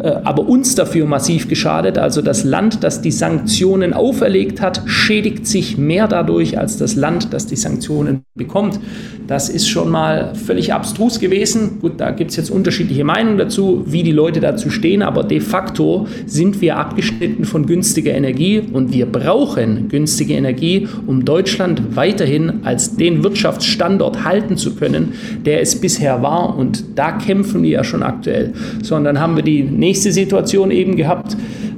[0.00, 1.98] Äh, aber uns dafür massiv geschadet.
[1.98, 7.32] Also das Land, das die Sanktionen auferlegt hat, schädigt sich mehr dadurch als das Land,
[7.32, 8.80] das die Sanktionen bekommt.
[9.26, 11.78] Das ist schon mal völlig abstrus gewesen.
[11.80, 15.40] Gut, da gibt es jetzt unterschiedliche Meinungen dazu, wie die Leute dazu stehen, aber de
[15.40, 22.60] facto sind wir abgeschnitten von günstiger Energie und wir brauchen günstige Energie, um Deutschland weiterhin
[22.64, 26.56] als den Wirtschaftsstandort halten zu können, der es bisher war.
[26.56, 28.52] Und da kämpfen wir ja schon aktuell.
[28.82, 31.36] So, und dann haben wir die nächste Situation eben gehabt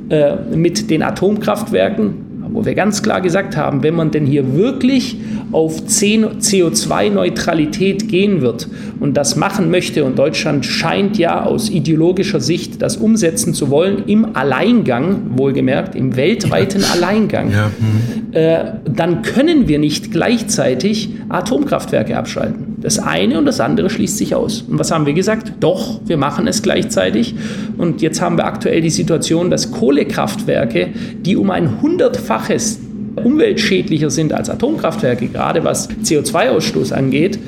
[0.09, 2.15] äh, mit den Atomkraftwerken,
[2.53, 5.19] wo wir ganz klar gesagt haben, wenn man denn hier wirklich
[5.53, 8.69] auf CO2-Neutralität gehen wird
[9.01, 14.05] und das machen möchte, und Deutschland scheint ja aus ideologischer Sicht das umsetzen zu wollen,
[14.07, 17.71] im Alleingang, wohlgemerkt, im weltweiten Alleingang, ja.
[17.79, 18.33] mhm.
[18.33, 22.76] äh, dann können wir nicht gleichzeitig Atomkraftwerke abschalten.
[22.87, 24.63] Das eine und das andere schließt sich aus.
[24.63, 25.55] Und was haben wir gesagt?
[25.59, 27.35] Doch, wir machen es gleichzeitig.
[27.79, 32.79] Und jetzt haben wir aktuell die Situation, dass Kohlekraftwerke, die um ein hundertfaches
[33.17, 37.41] umweltschädlicher sind als Atomkraftwerke, gerade was CO2-Ausstoß angeht,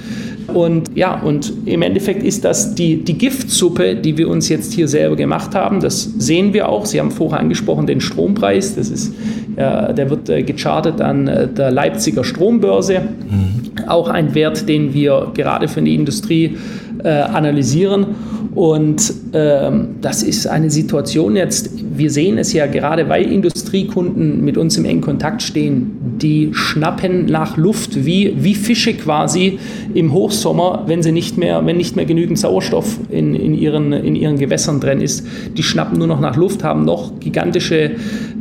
[0.49, 4.89] und ja, und im Endeffekt ist das die, die Giftsuppe, die wir uns jetzt hier
[4.89, 5.81] selber gemacht haben.
[5.81, 6.87] Das sehen wir auch.
[6.87, 8.75] Sie haben vorher angesprochen den Strompreis.
[8.75, 9.13] Das ist,
[9.59, 13.01] der wird äh, gechartet an äh, der Leipziger Strombörse.
[13.01, 13.89] Mhm.
[13.89, 16.57] Auch ein Wert, den wir gerade für die Industrie
[17.03, 18.07] äh, analysieren.
[18.55, 24.57] Und ähm, das ist eine Situation jetzt, wir sehen es ja gerade, weil Industriekunden mit
[24.57, 29.59] uns im engen Kontakt stehen, die schnappen nach Luft wie, wie Fische quasi
[29.95, 34.15] im Hochsommer, wenn sie nicht mehr, wenn nicht mehr genügend Sauerstoff in, in, ihren, in
[34.15, 35.27] ihren Gewässern drin ist.
[35.57, 37.93] Die schnappen nur noch nach Luft, haben noch gigantische,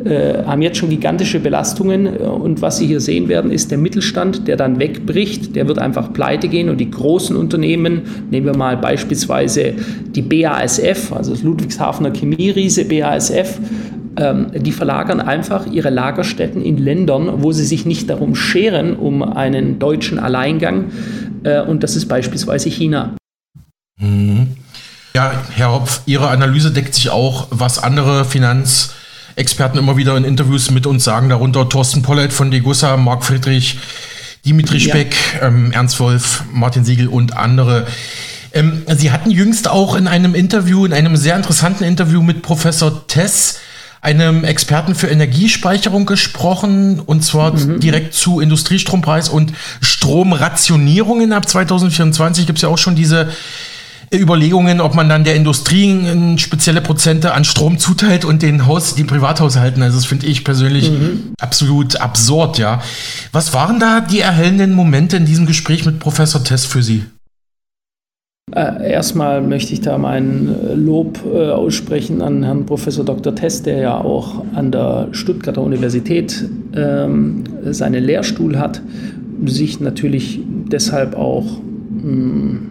[0.04, 2.08] äh, haben jetzt schon gigantische Belastungen.
[2.08, 6.14] Und was Sie hier sehen werden, ist der Mittelstand, der dann wegbricht, der wird einfach
[6.14, 9.74] pleite gehen und die großen Unternehmen, nehmen wir mal beispielsweise
[10.16, 13.60] die BASF, also das Ludwigshafener Chemieriese BASF,
[14.18, 19.22] ähm, die verlagern einfach ihre Lagerstätten in Ländern, wo sie sich nicht darum scheren, um
[19.22, 20.92] einen deutschen Alleingang.
[21.44, 23.16] Äh, und das ist beispielsweise China.
[24.00, 24.58] Mhm.
[25.16, 30.70] Ja, Herr Hopf, Ihre Analyse deckt sich auch, was andere Finanzexperten immer wieder in Interviews
[30.70, 33.80] mit uns sagen, darunter Thorsten Pollett von Degussa, Marc Friedrich,
[34.46, 35.48] Dimitri Speck, ja.
[35.48, 37.88] ähm, Ernst Wolf, Martin Siegel und andere.
[38.54, 43.08] Ähm, Sie hatten jüngst auch in einem Interview, in einem sehr interessanten Interview mit Professor
[43.08, 43.60] Tess,
[44.02, 47.80] einem Experten für Energiespeicherung gesprochen und zwar mhm.
[47.80, 53.30] direkt zu Industriestrompreis und Stromrationierungen ab 2024 gibt es ja auch schon diese
[54.14, 59.04] Überlegungen, ob man dann der Industrie spezielle Prozente an Strom zuteilt und den Haus, die
[59.04, 59.84] Privathaushalten.
[59.84, 61.34] Also das finde ich persönlich mhm.
[61.40, 62.82] absolut absurd, ja.
[63.34, 67.04] Was waren da die erhellenden Momente in diesem Gespräch mit Professor Tess für Sie?
[68.56, 73.36] Äh, erstmal möchte ich da mein äh, Lob äh, aussprechen an Herrn Professor Dr.
[73.36, 78.82] Tess, der ja auch an der Stuttgarter Universität ähm, seinen Lehrstuhl hat,
[79.46, 80.40] sich natürlich
[80.72, 81.44] deshalb auch
[82.02, 82.70] hm,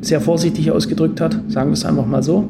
[0.00, 2.48] sehr vorsichtig ausgedrückt hat, sagen wir es einfach mal so,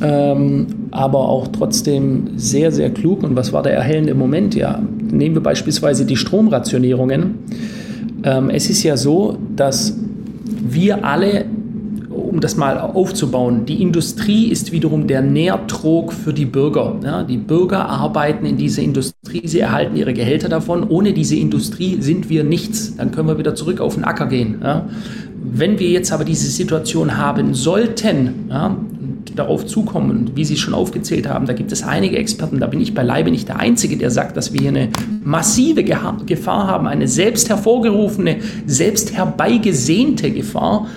[0.00, 3.22] ähm, aber auch trotzdem sehr, sehr klug.
[3.22, 4.54] Und was war der erhellende Moment?
[4.54, 4.80] Ja,
[5.12, 7.34] nehmen wir beispielsweise die Stromrationierungen.
[8.24, 9.94] Ähm, es ist ja so, dass
[10.70, 11.44] wir alle
[12.28, 16.96] um das mal aufzubauen, die Industrie ist wiederum der Nährtrog für die Bürger.
[17.02, 20.88] Ja, die Bürger arbeiten in dieser Industrie, sie erhalten ihre Gehälter davon.
[20.88, 22.96] Ohne diese Industrie sind wir nichts.
[22.96, 24.58] Dann können wir wieder zurück auf den Acker gehen.
[24.62, 24.88] Ja.
[25.40, 28.76] Wenn wir jetzt aber diese Situation haben sollten, ja,
[29.38, 32.94] darauf zukommen, wie Sie schon aufgezählt haben, da gibt es einige Experten, da bin ich
[32.94, 34.88] beileibe nicht der Einzige, der sagt, dass wir hier eine
[35.22, 40.88] massive Gefahr haben, eine selbst hervorgerufene, selbst herbeigesehnte Gefahr,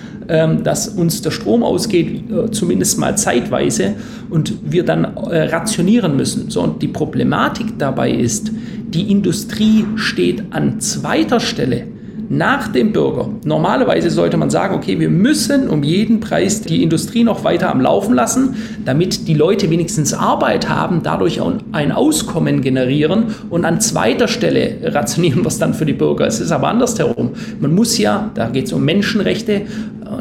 [0.62, 3.94] dass uns der Strom ausgeht, äh, zumindest mal zeitweise,
[4.30, 6.50] und wir dann äh, rationieren müssen.
[6.50, 8.50] So, und die Problematik dabei ist,
[8.88, 11.86] die Industrie steht an zweiter Stelle
[12.28, 13.28] nach dem Bürger.
[13.44, 17.80] Normalerweise sollte man sagen, okay, wir müssen um jeden Preis die Industrie noch weiter am
[17.80, 21.40] Laufen lassen, damit die Leute wenigstens Arbeit haben, dadurch
[21.72, 26.26] ein Auskommen generieren und an zweiter Stelle rationieren wir es dann für die Bürger.
[26.26, 27.30] Es ist aber andersherum.
[27.60, 29.64] Man muss ja, da geht es um Menschenrechte, äh,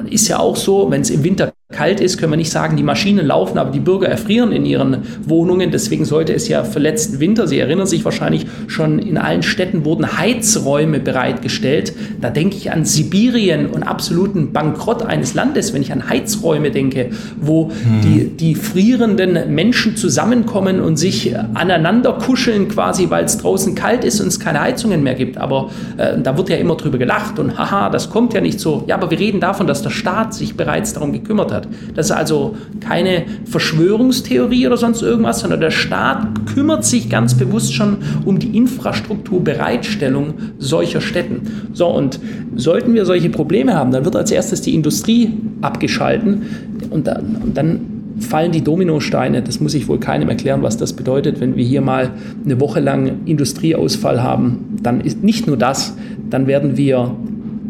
[0.09, 2.83] ist ja auch so, wenn es im Winter kalt ist, können wir nicht sagen, die
[2.83, 5.71] Maschinen laufen, aber die Bürger erfrieren in ihren Wohnungen.
[5.71, 9.85] Deswegen sollte es ja für letzten Winter, Sie erinnern sich wahrscheinlich, schon in allen Städten
[9.85, 11.93] wurden Heizräume bereitgestellt.
[12.19, 17.09] Da denke ich an Sibirien und absoluten Bankrott eines Landes, wenn ich an Heizräume denke,
[17.39, 18.01] wo hm.
[18.03, 24.19] die, die frierenden Menschen zusammenkommen und sich aneinander kuscheln quasi, weil es draußen kalt ist
[24.19, 25.37] und es keine Heizungen mehr gibt.
[25.37, 28.83] Aber äh, da wird ja immer drüber gelacht und haha, das kommt ja nicht so.
[28.87, 31.67] Ja, aber wir reden davon, dass der Staat sich bereits darum gekümmert hat hat.
[31.95, 37.73] Das ist also keine Verschwörungstheorie oder sonst irgendwas, sondern der Staat kümmert sich ganz bewusst
[37.73, 41.69] schon um die Infrastrukturbereitstellung solcher Städten.
[41.73, 42.19] So, und
[42.55, 46.43] sollten wir solche Probleme haben, dann wird als erstes die Industrie abgeschalten
[46.89, 47.79] und dann, und dann
[48.19, 49.41] fallen die Dominosteine.
[49.41, 52.11] Das muss ich wohl keinem erklären, was das bedeutet, wenn wir hier mal
[52.43, 54.77] eine Woche lang Industrieausfall haben.
[54.81, 55.95] Dann ist nicht nur das,
[56.29, 57.15] dann werden wir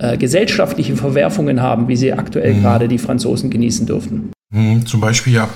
[0.02, 2.62] äh, gesellschaftliche Verwerfungen haben, wie sie aktuell mhm.
[2.62, 4.32] gerade die Franzosen genießen dürften.
[4.50, 5.50] Mhm, zum Beispiel ja.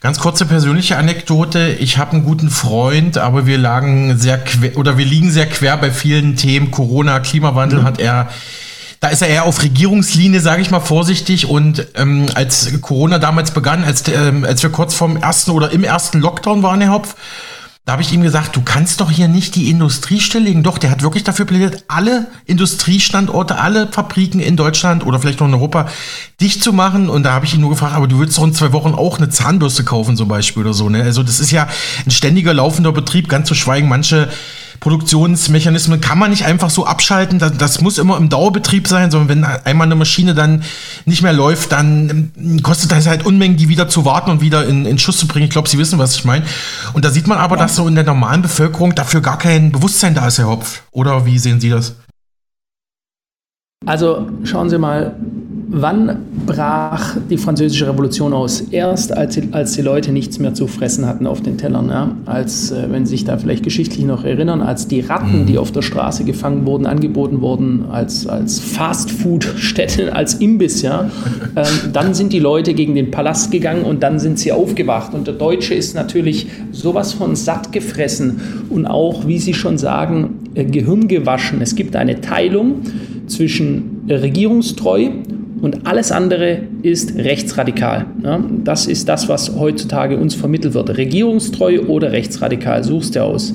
[0.00, 1.76] Ganz kurze persönliche Anekdote.
[1.80, 5.76] Ich habe einen guten Freund, aber wir lagen sehr quer, oder wir liegen sehr quer
[5.76, 6.70] bei vielen Themen.
[6.70, 7.84] Corona, Klimawandel mhm.
[7.84, 8.28] hat er
[9.00, 11.48] da ist er eher auf Regierungslinie, sage ich mal vorsichtig.
[11.48, 15.84] Und ähm, als Corona damals begann, als, ähm, als wir kurz vorm ersten oder im
[15.84, 17.14] ersten Lockdown waren, Herr Hopf,
[17.88, 20.62] da habe ich ihm gesagt, du kannst doch hier nicht die Industrie stilllegen.
[20.62, 25.48] Doch, der hat wirklich dafür plädiert, alle Industriestandorte, alle Fabriken in Deutschland oder vielleicht noch
[25.48, 25.88] in Europa
[26.38, 27.08] dicht zu machen.
[27.08, 29.16] Und da habe ich ihn nur gefragt, aber du willst doch in zwei Wochen auch
[29.16, 30.90] eine Zahnbürste kaufen zum Beispiel oder so.
[30.90, 31.02] Ne?
[31.02, 31.66] Also das ist ja
[32.04, 34.28] ein ständiger laufender Betrieb, ganz zu schweigen manche
[34.80, 37.38] Produktionsmechanismen kann man nicht einfach so abschalten.
[37.38, 40.62] Das, das, muss immer im Dauerbetrieb sein, sondern wenn einmal eine Maschine dann
[41.04, 44.66] nicht mehr läuft, dann ähm, kostet das halt Unmengen, die wieder zu warten und wieder
[44.66, 45.44] in, in Schuss zu bringen.
[45.44, 46.44] Ich glaube, Sie wissen, was ich meine.
[46.92, 47.62] Und da sieht man aber, ja.
[47.62, 50.82] dass so in der normalen Bevölkerung dafür gar kein Bewusstsein da ist, Herr Hopf.
[50.92, 51.96] Oder wie sehen Sie das?
[53.86, 55.14] Also schauen Sie mal,
[55.70, 58.62] Wann brach die französische Revolution aus?
[58.70, 61.90] Erst als die, als die Leute nichts mehr zu fressen hatten auf den Tellern.
[61.90, 62.16] Ja?
[62.24, 65.70] Als, äh, wenn Sie sich da vielleicht geschichtlich noch erinnern, als die Ratten, die auf
[65.70, 70.80] der Straße gefangen wurden, angeboten wurden als, als Fastfood-Stätten, als Imbiss.
[70.80, 71.10] Ja?
[71.54, 75.12] Ähm, dann sind die Leute gegen den Palast gegangen und dann sind sie aufgewacht.
[75.12, 80.48] Und der Deutsche ist natürlich sowas von satt gefressen und auch, wie Sie schon sagen,
[80.54, 81.60] äh, Gehirn gewaschen.
[81.60, 82.76] Es gibt eine Teilung
[83.26, 85.10] zwischen regierungstreu
[85.60, 88.06] und alles andere ist rechtsradikal.
[88.22, 90.96] Ja, das ist das, was heutzutage uns vermittelt wird.
[90.96, 93.54] Regierungstreu oder rechtsradikal, suchst du aus.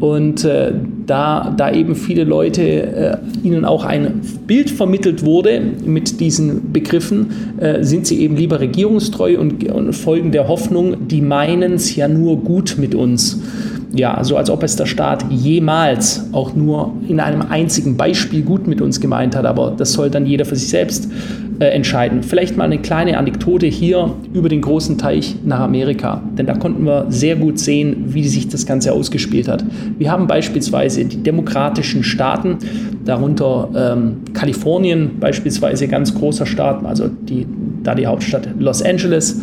[0.00, 0.72] Und äh,
[1.06, 7.54] da, da eben viele Leute äh, ihnen auch ein Bild vermittelt wurde mit diesen Begriffen,
[7.58, 12.08] äh, sind sie eben lieber regierungstreu und, und folgen der Hoffnung, die meinen es ja
[12.08, 13.40] nur gut mit uns
[13.94, 18.66] ja, so als ob es der Staat jemals auch nur in einem einzigen Beispiel gut
[18.66, 21.08] mit uns gemeint hat, aber das soll dann jeder für sich selbst
[21.60, 22.22] äh, entscheiden.
[22.22, 26.84] Vielleicht mal eine kleine Anekdote hier über den großen Teich nach Amerika, denn da konnten
[26.84, 29.64] wir sehr gut sehen, wie sich das Ganze ausgespielt hat.
[29.98, 32.58] Wir haben beispielsweise die demokratischen Staaten,
[33.04, 37.46] darunter ähm, Kalifornien beispielsweise, ganz großer Staat, also die,
[37.82, 39.40] da die Hauptstadt Los Angeles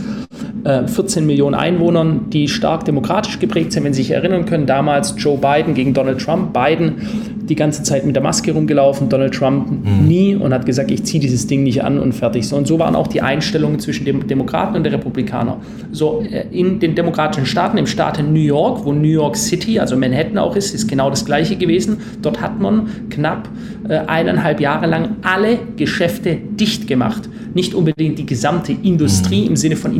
[0.64, 3.84] 14 äh, Millionen Einwohnern, die stark demokratisch geprägt sind.
[3.84, 6.54] Wenn Sie sich erinnern können, damals Joe Biden gegen Donald Trump.
[6.54, 6.96] Biden
[7.52, 10.08] die ganze Zeit mit der Maske rumgelaufen, Donald Trump mhm.
[10.08, 12.48] nie und hat gesagt, ich ziehe dieses Ding nicht an und fertig.
[12.48, 15.58] So, und so waren auch die Einstellungen zwischen den Demokraten und den Republikanern.
[15.92, 19.98] So äh, in den demokratischen Staaten, im Staat New York, wo New York City, also
[19.98, 21.98] Manhattan auch ist, ist genau das gleiche gewesen.
[22.22, 23.50] Dort hat man knapp
[23.90, 27.28] äh, eineinhalb Jahre lang alle Geschäfte dicht gemacht.
[27.54, 29.48] Nicht unbedingt die gesamte Industrie mhm.
[29.48, 29.94] im Sinne von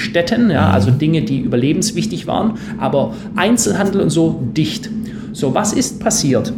[0.00, 4.90] Industriestätten, ja, also Dinge, die überlebenswichtig waren, aber Einzelhandel und so dicht.
[5.32, 6.52] So, was ist passiert?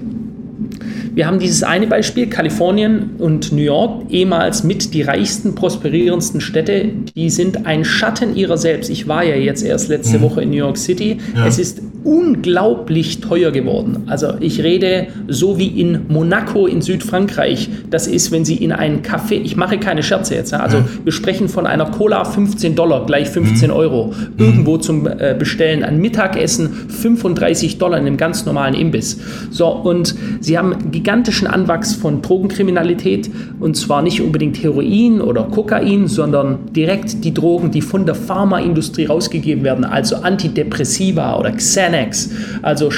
[1.15, 6.89] wir haben dieses eine Beispiel, Kalifornien und New York, ehemals mit die reichsten, prosperierendsten Städte,
[7.15, 8.89] die sind ein Schatten ihrer selbst.
[8.89, 10.23] Ich war ja jetzt erst letzte mhm.
[10.23, 11.19] Woche in New York City.
[11.37, 11.47] Ja.
[11.47, 14.05] Es ist unglaublich teuer geworden.
[14.07, 17.69] Also ich rede so wie in Monaco in Südfrankreich.
[17.91, 20.85] Das ist, wenn Sie in einen Café, ich mache keine Scherze jetzt, also ja.
[21.05, 23.77] wir sprechen von einer Cola 15 Dollar, gleich 15 mhm.
[23.77, 24.45] Euro, mhm.
[24.45, 25.85] irgendwo zum äh, Bestellen.
[25.85, 29.21] Ein Mittagessen 35 Dollar in einem ganz normalen Imbiss.
[29.51, 36.09] So, und Sie haben gigantischen Anwachs von Drogenkriminalität und zwar nicht unbedingt Heroin oder Kokain,
[36.09, 41.53] sondern direkt die Drogen, die von der Pharmaindustrie rausgegeben werden, also Antidepressiva oder
[41.93, 42.91] Xanax, also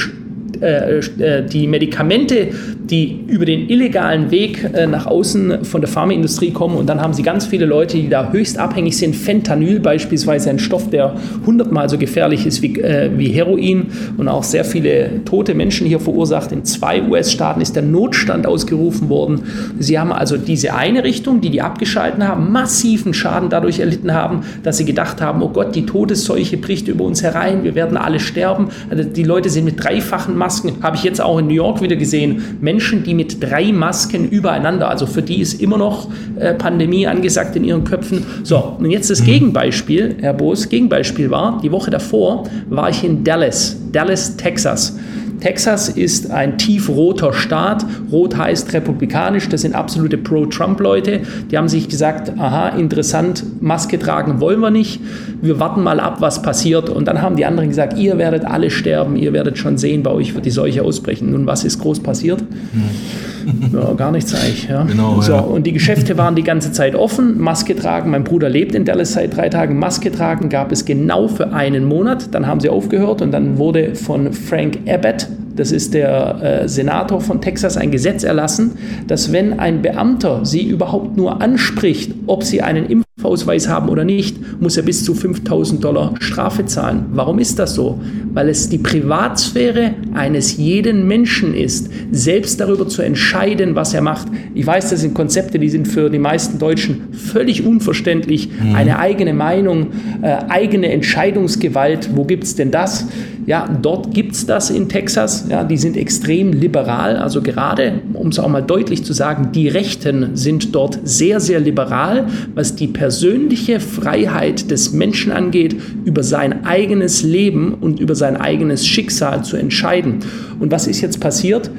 [0.61, 6.51] äh, äh, die Medikamente, die über den illegalen Weg äh, nach außen von der Pharmaindustrie
[6.51, 9.17] kommen und dann haben sie ganz viele Leute, die da höchst abhängig sind.
[9.17, 11.15] Fentanyl beispielsweise, ein Stoff, der
[11.47, 13.87] hundertmal so gefährlich ist wie, wie Heroin
[14.17, 16.53] und auch sehr viele tote Menschen hier verursacht.
[16.53, 19.43] In zwei US-Staaten ist der Notstand ausgerufen worden.
[19.79, 24.41] Sie haben also diese eine Richtung, die die abgeschalten haben, massiven Schaden dadurch erlitten haben,
[24.63, 28.21] dass sie gedacht haben, oh Gott, die Todesseuche bricht über uns herein, wir werden alle
[28.21, 28.69] sterben.
[28.91, 31.97] Also die Leute sind mit dreifachen Masken, habe ich jetzt auch in New York wieder
[31.97, 37.07] gesehen, Menschen, die mit drei Masken übereinander, also für die ist immer noch äh, Pandemie
[37.07, 38.27] angesagt in ihren Köpfen.
[38.43, 39.27] So, und jetzt das mhm.
[39.27, 44.99] Gegenbeispiel, Herr Boos, Gegenbeispiel war, die Woche davor war ich in Dallas, Dallas, Texas.
[45.41, 47.85] Texas ist ein tiefroter Staat.
[48.11, 49.49] Rot heißt republikanisch.
[49.49, 51.21] Das sind absolute Pro-Trump-Leute.
[51.51, 55.01] Die haben sich gesagt, aha, interessant, Maske tragen wollen wir nicht.
[55.43, 56.89] Wir warten mal ab, was passiert.
[56.89, 59.17] Und dann haben die anderen gesagt, ihr werdet alle sterben.
[59.17, 61.31] Ihr werdet schon sehen, bei euch wird die Seuche ausbrechen.
[61.31, 62.41] Nun, was ist groß passiert?
[62.41, 63.34] Hm.
[63.73, 64.69] Ja, gar nichts eigentlich.
[64.69, 64.85] Ja.
[64.85, 65.41] Genau, so, ja.
[65.41, 67.41] Und die Geschäfte waren die ganze Zeit offen.
[67.41, 68.11] Maske tragen.
[68.11, 69.79] Mein Bruder lebt in Dallas seit drei Tagen.
[69.79, 72.35] Maske tragen gab es genau für einen Monat.
[72.35, 77.21] Dann haben sie aufgehört und dann wurde von Frank Abbott, das ist der äh, Senator
[77.21, 78.73] von Texas, ein Gesetz erlassen,
[79.07, 82.87] dass wenn ein Beamter sie überhaupt nur anspricht, ob sie einen
[83.25, 87.07] Impfausweis haben oder nicht, muss er bis zu 5000 Dollar Strafe zahlen.
[87.13, 87.99] Warum ist das so?
[88.35, 94.29] Weil es die Privatsphäre eines jeden Menschen ist, selbst darüber zu entscheiden, was er macht.
[94.55, 98.51] Ich weiß, das sind Konzepte, die sind für die meisten Deutschen völlig unverständlich.
[98.51, 98.75] Mhm.
[98.75, 99.87] Eine eigene Meinung,
[100.21, 103.07] äh, eigene Entscheidungsgewalt, wo gibt es denn das?
[103.47, 105.47] Ja, dort gibt es das in Texas.
[105.51, 107.17] Ja, die sind extrem liberal.
[107.17, 111.61] Also gerade, um es auch mal deutlich zu sagen, die Rechten sind dort sehr, sehr
[111.61, 118.37] liberal, was die persönliche Freiheit des Menschen angeht, über sein eigenes Leben und über sein
[118.37, 120.17] eigenes Schicksal zu entscheiden.
[120.59, 121.71] Und was ist jetzt passiert?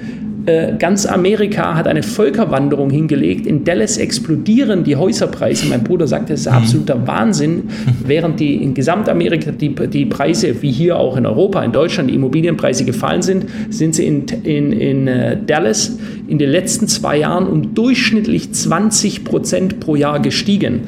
[0.45, 3.47] Äh, ganz Amerika hat eine Völkerwanderung hingelegt.
[3.47, 5.67] In Dallas explodieren die Häuserpreise.
[5.67, 6.53] Mein Bruder sagt, das ist mhm.
[6.53, 7.63] absoluter Wahnsinn.
[8.05, 12.15] Während die in Gesamtamerika die, die Preise, wie hier auch in Europa, in Deutschland, die
[12.15, 17.47] Immobilienpreise gefallen sind, sind sie in, in, in äh, Dallas in den letzten zwei Jahren
[17.47, 20.81] um durchschnittlich 20 Prozent pro Jahr gestiegen.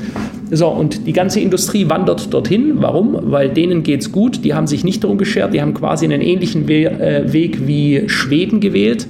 [0.49, 2.75] So, und die ganze Industrie wandert dorthin.
[2.75, 3.17] Warum?
[3.21, 4.45] Weil denen geht es gut.
[4.45, 5.53] Die haben sich nicht darum geschert.
[5.53, 9.07] Die haben quasi einen ähnlichen We äh, Weg wie Schweden gewählt.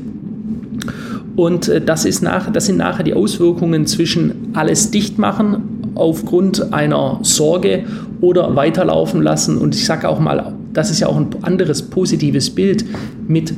[1.35, 6.73] Und äh, das, ist nach, das sind nachher die Auswirkungen zwischen alles dicht machen aufgrund
[6.73, 7.83] einer Sorge
[8.21, 9.57] oder weiterlaufen lassen.
[9.57, 12.83] Und ich sage auch mal, das ist ja auch ein anderes positives Bild
[13.27, 13.53] mit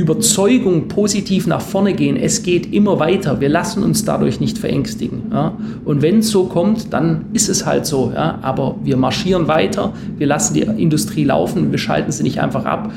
[0.00, 2.16] Überzeugung positiv nach vorne gehen.
[2.16, 3.40] Es geht immer weiter.
[3.40, 5.24] Wir lassen uns dadurch nicht verängstigen.
[5.30, 5.56] Ja?
[5.84, 8.12] Und wenn es so kommt, dann ist es halt so.
[8.14, 8.38] Ja?
[8.42, 9.92] Aber wir marschieren weiter.
[10.16, 11.70] Wir lassen die Industrie laufen.
[11.70, 12.92] Wir schalten sie nicht einfach ab.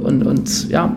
[0.00, 0.96] Und, und ja,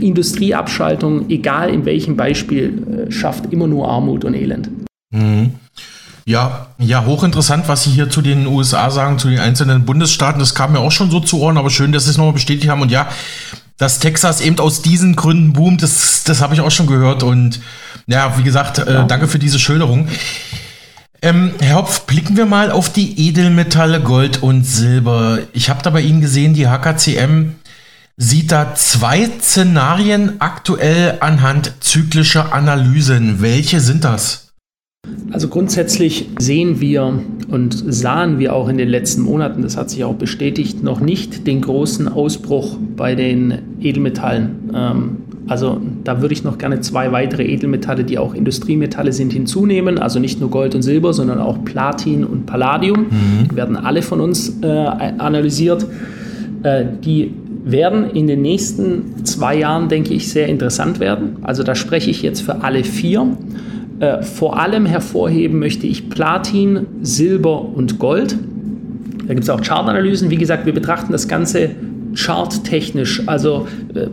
[0.00, 4.70] Industrieabschaltung, egal in welchem Beispiel, äh, schafft immer nur Armut und Elend.
[5.10, 5.52] Mhm.
[6.28, 10.40] Ja, ja, hochinteressant, was Sie hier zu den USA sagen, zu den einzelnen Bundesstaaten.
[10.40, 12.68] Das kam mir auch schon so zu Ohren, aber schön, dass Sie es nochmal bestätigt
[12.68, 12.82] haben.
[12.82, 13.08] Und ja,
[13.78, 17.22] dass Texas eben aus diesen Gründen boomt, das, das habe ich auch schon gehört.
[17.22, 17.60] Und
[18.06, 20.08] ja, wie gesagt, äh, danke für diese Schilderung.
[21.22, 25.40] Ähm, Herr Hopf, blicken wir mal auf die Edelmetalle Gold und Silber.
[25.52, 27.56] Ich habe da bei Ihnen gesehen, die HKCM
[28.16, 33.42] sieht da zwei Szenarien aktuell anhand zyklischer Analysen.
[33.42, 34.45] Welche sind das?
[35.32, 40.04] Also grundsätzlich sehen wir und sahen wir auch in den letzten Monaten, das hat sich
[40.04, 44.70] auch bestätigt, noch nicht den großen Ausbruch bei den Edelmetallen.
[44.74, 45.16] Ähm,
[45.48, 49.98] also da würde ich noch gerne zwei weitere Edelmetalle, die auch Industriemetalle sind, hinzunehmen.
[49.98, 53.02] Also nicht nur Gold und Silber, sondern auch Platin und Palladium.
[53.02, 53.48] Mhm.
[53.50, 55.86] Die werden alle von uns äh, analysiert.
[56.62, 57.32] Äh, die
[57.64, 61.36] werden in den nächsten zwei Jahren, denke ich, sehr interessant werden.
[61.42, 63.26] Also da spreche ich jetzt für alle vier.
[64.00, 68.36] Äh, vor allem hervorheben möchte ich Platin, Silber und Gold.
[69.26, 70.30] Da gibt es auch Chartanalysen.
[70.30, 71.70] Wie gesagt, wir betrachten das Ganze
[72.14, 73.22] charttechnisch.
[73.26, 74.06] Also äh,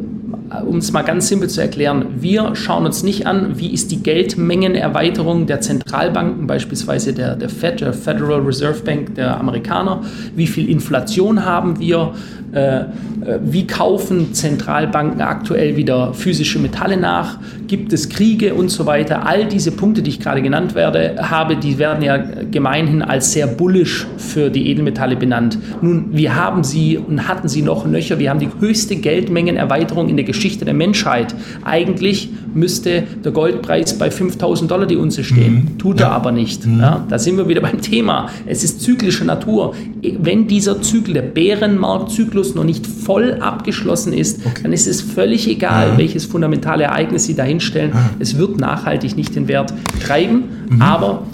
[0.66, 4.04] um es mal ganz simpel zu erklären, wir schauen uns nicht an, wie ist die
[4.04, 10.02] Geldmengenerweiterung der Zentralbanken, beispielsweise der, der Fed, der Federal Reserve Bank der Amerikaner,
[10.36, 12.14] wie viel Inflation haben wir,
[12.54, 19.26] wie kaufen Zentralbanken aktuell wieder physische Metalle nach, gibt es Kriege und so weiter.
[19.26, 22.18] All diese Punkte, die ich gerade genannt werde, habe, die werden ja
[22.52, 25.58] gemeinhin als sehr bullisch für die Edelmetalle benannt.
[25.82, 28.20] Nun, wir haben sie und hatten sie noch nöcher.
[28.20, 31.34] Wir haben die höchste Geldmengenerweiterung in der Geschichte der Menschheit.
[31.64, 35.54] Eigentlich müsste der Goldpreis bei 5000 Dollar die Unze stehen.
[35.54, 35.78] Mhm.
[35.78, 36.08] Tut ja.
[36.08, 36.66] er aber nicht.
[36.66, 36.80] Mhm.
[36.80, 38.30] Ja, da sind wir wieder beim Thema.
[38.46, 39.74] Es ist zyklische Natur.
[40.20, 44.64] Wenn dieser Zyklus, der Bärenmarktzyklus, noch nicht voll abgeschlossen ist, okay.
[44.64, 45.98] dann ist es völlig egal, ja.
[45.98, 47.92] welches fundamentale Ereignis Sie dahinstellen.
[47.94, 48.10] Ah.
[48.20, 49.74] Es wird nachhaltig nicht den Wert
[50.06, 50.82] treiben, mhm.
[50.82, 51.28] aber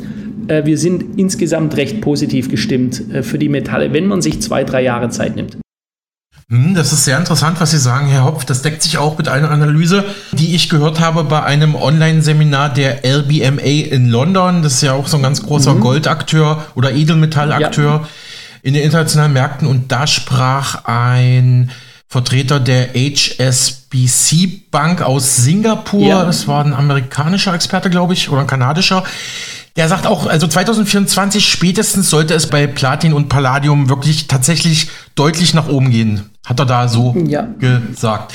[0.47, 4.63] äh, wir sind insgesamt recht positiv gestimmt äh, für die Metalle, wenn man sich zwei,
[4.63, 5.57] drei Jahre Zeit nimmt.
[6.49, 8.43] Hm, das ist sehr interessant, was Sie sagen, Herr Hopf.
[8.43, 13.05] Das deckt sich auch mit einer Analyse, die ich gehört habe bei einem Online-Seminar der
[13.05, 14.63] LBMA in London.
[14.63, 15.81] Das ist ja auch so ein ganz großer mhm.
[15.81, 18.07] Goldakteur oder Edelmetallakteur ja.
[18.61, 19.67] In den internationalen Märkten.
[19.67, 21.71] Und da sprach ein
[22.07, 26.07] Vertreter der HSBC Bank aus Singapur.
[26.07, 26.25] Ja.
[26.25, 29.03] Das war ein amerikanischer Experte, glaube ich, oder ein kanadischer.
[29.75, 35.53] Der sagt auch, also 2024 spätestens sollte es bei Platin und Palladium wirklich tatsächlich deutlich
[35.53, 36.31] nach oben gehen.
[36.45, 37.47] Hat er da so ja.
[37.59, 38.33] gesagt.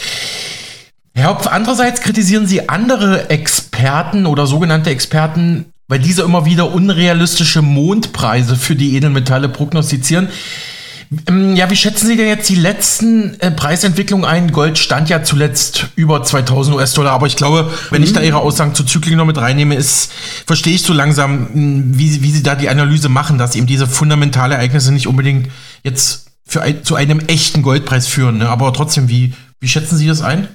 [1.12, 7.62] Herr Hopf, andererseits kritisieren Sie andere Experten oder sogenannte Experten, weil diese immer wieder unrealistische
[7.62, 10.28] Mondpreise für die Edelmetalle prognostizieren.
[11.28, 14.53] Ähm, ja, wie schätzen Sie denn jetzt die letzten äh, Preisentwicklungen ein?
[14.53, 18.07] Gold stand ja zuletzt über 2000 US-Dollar, aber ich glaube, wenn mhm.
[18.07, 20.12] ich da Ihre Aussagen zu Zyklen noch mit reinnehme, ist,
[20.47, 23.87] verstehe ich so langsam, hm, wie, wie Sie da die Analyse machen, dass eben diese
[23.87, 25.51] fundamentalen Ereignisse nicht unbedingt
[25.82, 28.39] jetzt für ein, zu einem echten Goldpreis führen.
[28.39, 28.49] Ne?
[28.49, 30.49] Aber trotzdem, wie, wie schätzen Sie das ein?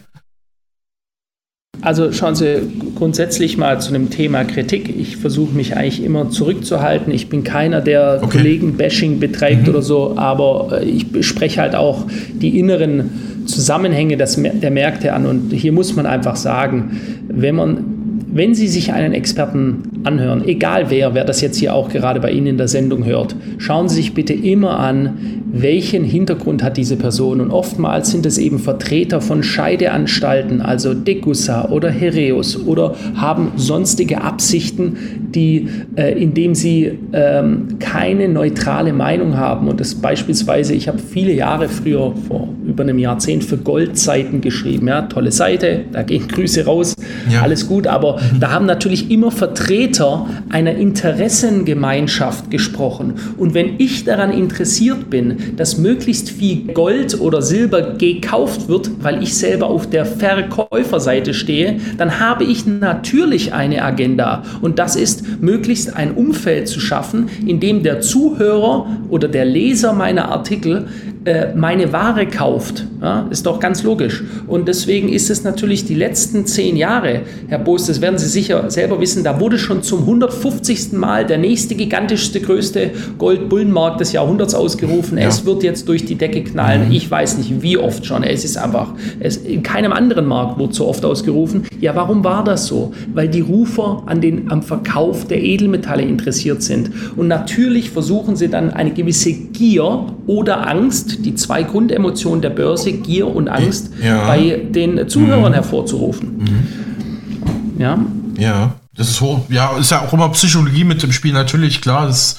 [1.82, 2.61] Also schauen Sie
[2.95, 4.93] grundsätzlich mal zu dem Thema Kritik.
[4.99, 7.13] Ich versuche mich eigentlich immer zurückzuhalten.
[7.13, 8.38] Ich bin keiner, der okay.
[8.38, 9.69] Kollegen-Bashing betreibt mhm.
[9.69, 15.25] oder so, aber äh, ich spreche halt auch die inneren Zusammenhänge der Märkte an.
[15.25, 16.99] Und hier muss man einfach sagen,
[17.30, 17.99] wenn man
[18.32, 22.32] wenn Sie sich einen Experten anhören, egal wer, wer das jetzt hier auch gerade bei
[22.32, 26.95] Ihnen in der Sendung hört, schauen Sie sich bitte immer an, welchen Hintergrund hat diese
[26.95, 27.41] Person.
[27.41, 34.21] Und oftmals sind es eben Vertreter von Scheideanstalten, also Degussa oder Hereus oder haben sonstige
[34.21, 34.97] Absichten,
[35.34, 39.67] die, äh, indem sie ähm, keine neutrale Meinung haben.
[39.67, 44.88] Und das beispielsweise, ich habe viele Jahre früher, vor über einem Jahrzehnt, für Goldseiten geschrieben.
[44.88, 46.95] Ja, tolle Seite, da gehen Grüße raus,
[47.32, 47.41] ja.
[47.41, 48.18] alles gut, aber.
[48.39, 53.15] Da haben natürlich immer Vertreter einer Interessengemeinschaft gesprochen.
[53.38, 59.24] Und wenn ich daran interessiert bin, dass möglichst viel Gold oder Silber gekauft wird, weil
[59.24, 64.43] ich selber auf der Verkäuferseite stehe, dann habe ich natürlich eine Agenda.
[64.61, 69.93] Und das ist, möglichst ein Umfeld zu schaffen, in dem der Zuhörer oder der Leser
[69.93, 70.88] meiner Artikel
[71.30, 72.86] äh, meine Ware kauft.
[73.01, 74.23] Ja, ist doch ganz logisch.
[74.47, 78.69] Und deswegen ist es natürlich die letzten zehn Jahre, Herr Boos, das werden Sie sicher
[78.69, 80.91] selber wissen, da wurde schon zum 150.
[80.93, 85.17] Mal der nächste gigantischste, größte Goldbullenmarkt des Jahrhunderts ausgerufen.
[85.17, 85.27] Ja.
[85.27, 86.88] Es wird jetzt durch die Decke knallen.
[86.88, 86.91] Mhm.
[86.91, 88.23] Ich weiß nicht, wie oft schon.
[88.23, 91.63] Es ist einfach, es, in keinem anderen Markt wurde so oft ausgerufen.
[91.80, 92.91] Ja, warum war das so?
[93.13, 96.91] Weil die Rufer an den, am Verkauf der Edelmetalle interessiert sind.
[97.15, 102.91] Und natürlich versuchen sie dann eine gewisse Gier oder Angst, die zwei Grundemotionen der Börse,
[102.91, 104.26] Gier und Angst, ja.
[104.28, 105.55] bei den Zuhörern mhm.
[105.55, 106.38] hervorzurufen.
[106.38, 107.82] Mhm.
[107.82, 107.99] Ja.
[108.38, 109.41] Ja, das ist hoch.
[109.49, 112.38] Ja, ist ja auch immer Psychologie mit dem Spiel, natürlich, klar, das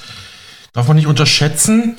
[0.72, 1.96] darf man nicht unterschätzen.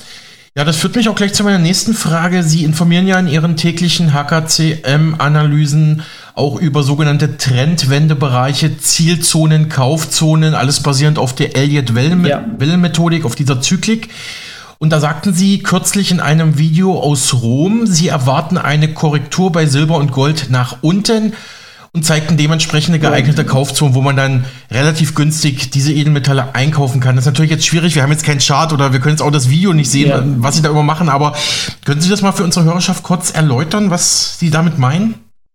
[0.53, 2.43] Ja, das führt mich auch gleich zu meiner nächsten Frage.
[2.43, 6.01] Sie informieren ja in Ihren täglichen HKCM-Analysen
[6.35, 14.09] auch über sogenannte Trendwendebereiche, Zielzonen, Kaufzonen, alles basierend auf der Elliott-Wellen-Methodik, auf dieser Zyklik.
[14.81, 19.67] Und da sagten Sie kürzlich in einem Video aus Rom, Sie erwarten eine Korrektur bei
[19.67, 21.33] Silber und Gold nach unten
[21.91, 27.15] und zeigten dementsprechende geeignete Kaufzonen, wo man dann relativ günstig diese Edelmetalle einkaufen kann.
[27.15, 27.93] Das ist natürlich jetzt schwierig.
[27.93, 30.23] Wir haben jetzt keinen Chart oder wir können jetzt auch das Video nicht sehen, ja.
[30.25, 31.09] was Sie da immer machen.
[31.09, 31.35] Aber
[31.85, 35.13] können Sie das mal für unsere Hörerschaft kurz erläutern, was Sie damit meinen?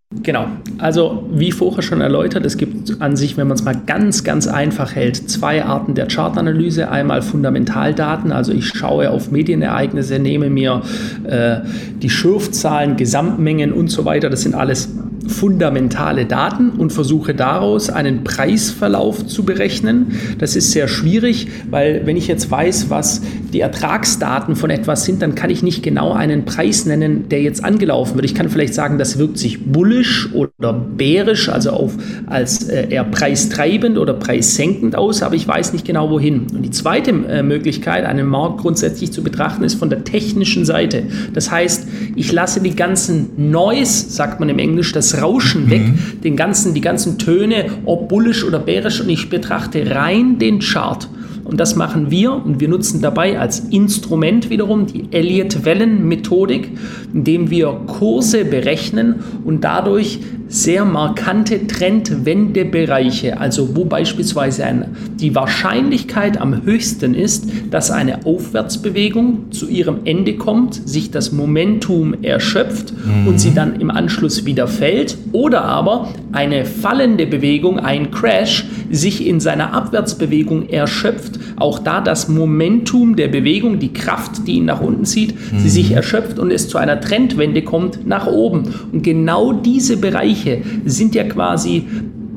[0.09, 0.47] Genau,
[0.77, 4.47] also wie vorher schon erläutert, es gibt an sich, wenn man es mal ganz, ganz
[4.47, 6.89] einfach hält, zwei Arten der Chartanalyse.
[6.89, 10.81] Einmal Fundamentaldaten, also ich schaue auf Medienereignisse, nehme mir
[11.25, 11.57] äh,
[12.01, 14.29] die Schürfzahlen, Gesamtmengen und so weiter.
[14.29, 14.95] Das sind alles
[15.27, 20.13] fundamentale Daten und versuche daraus einen Preisverlauf zu berechnen.
[20.39, 23.21] Das ist sehr schwierig, weil wenn ich jetzt weiß, was
[23.53, 27.63] die Ertragsdaten von etwas sind, dann kann ich nicht genau einen Preis nennen, der jetzt
[27.63, 28.25] angelaufen wird.
[28.25, 31.93] Ich kann vielleicht sagen, das wirkt sich bullisch oder bärisch, also auf,
[32.27, 36.47] als äh, eher preistreibend oder preissenkend aus, aber ich weiß nicht genau wohin.
[36.53, 41.03] Und die zweite äh, Möglichkeit, einen Markt grundsätzlich zu betrachten, ist von der technischen Seite.
[41.33, 45.69] Das heißt, ich lasse die ganzen Noise, sagt man im Englisch, das Rauschen mhm.
[45.69, 45.81] weg,
[46.23, 51.07] den ganzen, die ganzen Töne, ob bullisch oder bärisch, und ich betrachte rein den Chart.
[51.47, 56.71] Und das machen wir und wir nutzen dabei als Instrument wiederum die Elliott-Wellen-Methodik,
[57.13, 60.19] indem wir Kurse berechnen und dadurch
[60.49, 69.51] sehr markante Trendwendebereiche, also wo beispielsweise ein, die Wahrscheinlichkeit am höchsten ist, dass eine Aufwärtsbewegung
[69.51, 73.27] zu ihrem Ende kommt, sich das Momentum erschöpft mhm.
[73.27, 79.27] und sie dann im Anschluss wieder fällt, oder aber eine fallende Bewegung, ein Crash, sich
[79.27, 84.79] in seiner Abwärtsbewegung erschöpft, auch da das Momentum der Bewegung, die Kraft, die ihn nach
[84.79, 85.59] unten zieht, mhm.
[85.59, 88.63] sie sich erschöpft und es zu einer Trendwende kommt nach oben.
[88.91, 90.36] Und genau diese Bereiche
[90.85, 91.85] sind ja quasi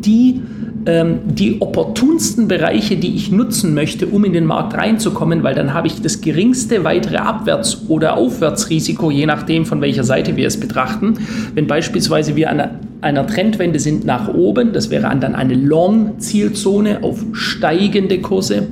[0.04, 0.40] die,
[0.86, 5.74] ähm, die opportunsten Bereiche, die ich nutzen möchte, um in den Markt reinzukommen, weil dann
[5.74, 10.58] habe ich das geringste weitere Abwärts- oder Aufwärtsrisiko, je nachdem, von welcher Seite wir es
[10.58, 11.18] betrachten.
[11.54, 12.62] Wenn beispielsweise wir an
[13.02, 18.68] einer Trendwende sind nach oben, das wäre dann eine Long-Zielzone auf steigende Kurse,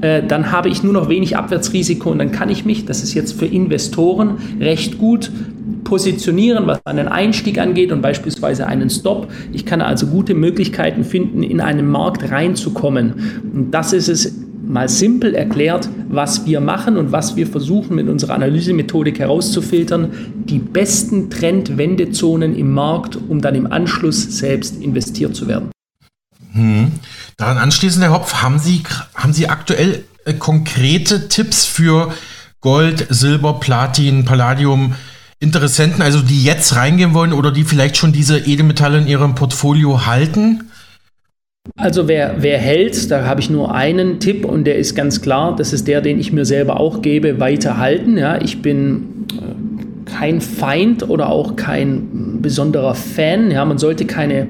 [0.00, 3.14] äh, dann habe ich nur noch wenig Abwärtsrisiko und dann kann ich mich, das ist
[3.14, 5.30] jetzt für Investoren recht gut
[5.84, 9.30] positionieren, was einen Einstieg angeht und beispielsweise einen Stop.
[9.52, 13.42] Ich kann also gute Möglichkeiten finden, in einen Markt reinzukommen.
[13.52, 14.34] Und das ist es
[14.66, 20.12] mal simpel erklärt, was wir machen und was wir versuchen mit unserer Analysemethodik herauszufiltern,
[20.46, 25.70] die besten Trendwendezonen im Markt, um dann im Anschluss selbst investiert zu werden.
[26.52, 26.92] Hm.
[27.36, 28.82] Daran anschließend, Herr Hopf, haben Sie,
[29.14, 32.12] haben Sie aktuell äh, konkrete Tipps für
[32.60, 34.94] Gold, Silber, Platin, Palladium,
[35.40, 40.06] Interessenten, also die jetzt reingehen wollen oder die vielleicht schon diese Edelmetalle in ihrem Portfolio
[40.06, 40.70] halten?
[41.76, 45.56] Also wer, wer hält, da habe ich nur einen Tipp und der ist ganz klar,
[45.56, 48.18] das ist der, den ich mir selber auch gebe, weiterhalten.
[48.18, 53.50] Ja, ich bin äh, kein Feind oder auch kein besonderer Fan.
[53.50, 54.46] Ja, man sollte keine,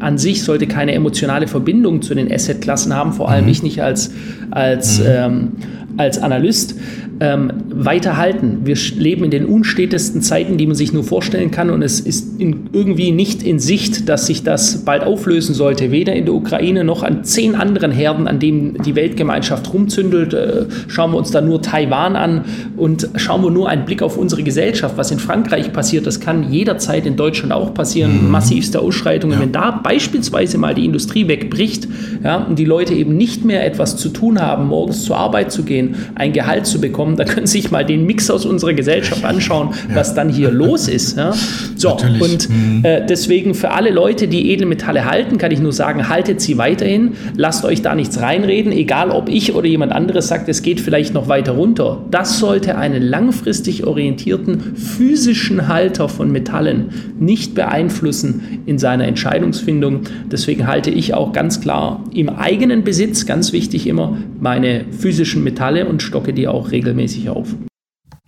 [0.00, 3.50] an sich sollte keine emotionale Verbindung zu den Assetklassen haben, vor allem mhm.
[3.50, 4.12] ich nicht als,
[4.50, 5.04] als, mhm.
[5.06, 5.52] ähm,
[5.98, 6.76] als Analyst
[7.20, 8.60] ähm, weiterhalten.
[8.64, 12.40] Wir leben in den unstetesten Zeiten, die man sich nur vorstellen kann und es ist
[12.40, 16.84] in, irgendwie nicht in Sicht, dass sich das bald auflösen sollte, weder in der Ukraine
[16.84, 20.34] noch an zehn anderen Herden, an denen die Weltgemeinschaft rumzündelt.
[20.34, 22.44] Äh, schauen wir uns da nur Taiwan an
[22.76, 24.96] und schauen wir nur einen Blick auf unsere Gesellschaft.
[24.96, 28.24] Was in Frankreich passiert, das kann jederzeit in Deutschland auch passieren.
[28.24, 28.30] Mhm.
[28.30, 29.36] Massivste Ausschreitungen.
[29.36, 29.42] Ja.
[29.42, 31.88] Wenn da beispielsweise mal die Industrie wegbricht
[32.22, 35.62] ja, und die Leute eben nicht mehr etwas zu tun haben, morgens zur Arbeit zu
[35.62, 38.72] gehen, ein Gehalt zu bekommen, kommen, da können Sie sich mal den Mix aus unserer
[38.72, 39.96] Gesellschaft anschauen, ja.
[39.96, 41.18] was dann hier los ist.
[41.18, 41.34] Ja?
[41.76, 42.22] So, Natürlich.
[42.22, 42.80] und mhm.
[42.82, 47.12] äh, deswegen für alle Leute, die Edelmetalle halten, kann ich nur sagen, haltet sie weiterhin,
[47.36, 51.12] lasst euch da nichts reinreden, egal ob ich oder jemand anderes sagt, es geht vielleicht
[51.12, 52.02] noch weiter runter.
[52.10, 56.86] Das sollte einen langfristig orientierten physischen Halter von Metallen
[57.18, 60.00] nicht beeinflussen in seiner Entscheidungsfindung.
[60.30, 65.86] Deswegen halte ich auch ganz klar im eigenen Besitz, ganz wichtig immer, meine physischen Metalle
[65.86, 67.48] und stocke die auch regelmäßig regelmäßig auf.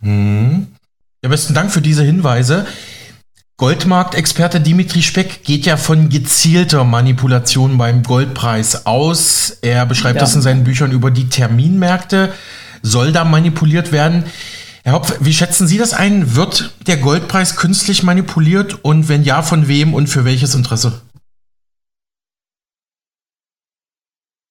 [0.00, 0.66] Hm.
[1.22, 2.66] Ja, besten Dank für diese Hinweise.
[3.58, 9.50] Goldmarktexperte Dimitri Speck geht ja von gezielter Manipulation beim Goldpreis aus.
[9.62, 10.20] Er beschreibt ja.
[10.20, 12.32] das in seinen Büchern über die Terminmärkte.
[12.82, 14.24] Soll da manipuliert werden?
[14.84, 16.36] Herr Hopf, wie schätzen Sie das ein?
[16.36, 21.00] Wird der Goldpreis künstlich manipuliert und wenn ja, von wem und für welches Interesse?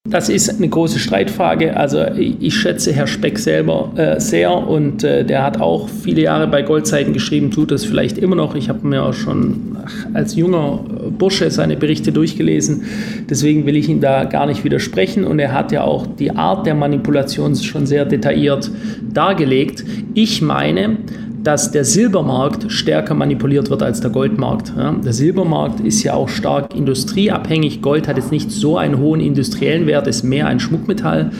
[0.08, 1.76] Das ist eine große Streitfrage.
[1.76, 6.46] Also ich schätze Herr Speck selber äh, sehr und äh, der hat auch viele Jahre
[6.46, 8.54] bei Goldzeiten geschrieben, tut das vielleicht immer noch.
[8.54, 9.76] Ich habe mir auch schon
[10.14, 10.80] als junger
[11.18, 12.84] Bursche seine Berichte durchgelesen.
[13.28, 16.66] Deswegen will ich ihm da gar nicht widersprechen und er hat ja auch die Art
[16.66, 18.70] der Manipulation schon sehr detailliert
[19.12, 19.84] dargelegt.
[20.14, 20.98] Ich meine,
[21.46, 24.72] dass der Silbermarkt stärker manipuliert wird als der Goldmarkt.
[24.76, 27.82] Ja, der Silbermarkt ist ja auch stark industrieabhängig.
[27.82, 31.30] Gold hat jetzt nicht so einen hohen industriellen Wert, ist mehr ein Schmuckmetall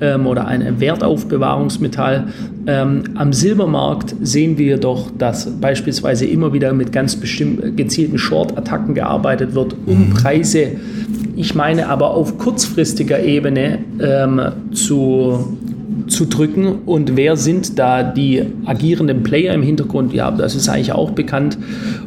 [0.00, 2.28] ähm, oder ein Wertaufbewahrungsmetall.
[2.68, 8.94] Ähm, am Silbermarkt sehen wir doch, dass beispielsweise immer wieder mit ganz bestimmt gezielten Short-Attacken
[8.94, 10.10] gearbeitet wird, um mhm.
[10.10, 10.76] Preise,
[11.34, 14.40] ich meine aber auf kurzfristiger Ebene ähm,
[14.72, 15.58] zu
[16.08, 16.80] zu drücken.
[16.86, 20.12] Und wer sind da die agierenden Player im Hintergrund?
[20.12, 21.58] Ja, das ist eigentlich auch bekannt.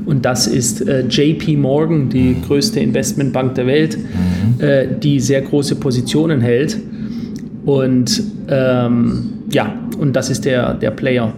[0.06, 4.64] Und das ist äh, JP Morgan, die größte Investmentbank der Welt, mhm.
[4.64, 6.78] äh, die sehr große Positionen hält.
[7.66, 11.34] Und ähm, ja, und das ist der, der Player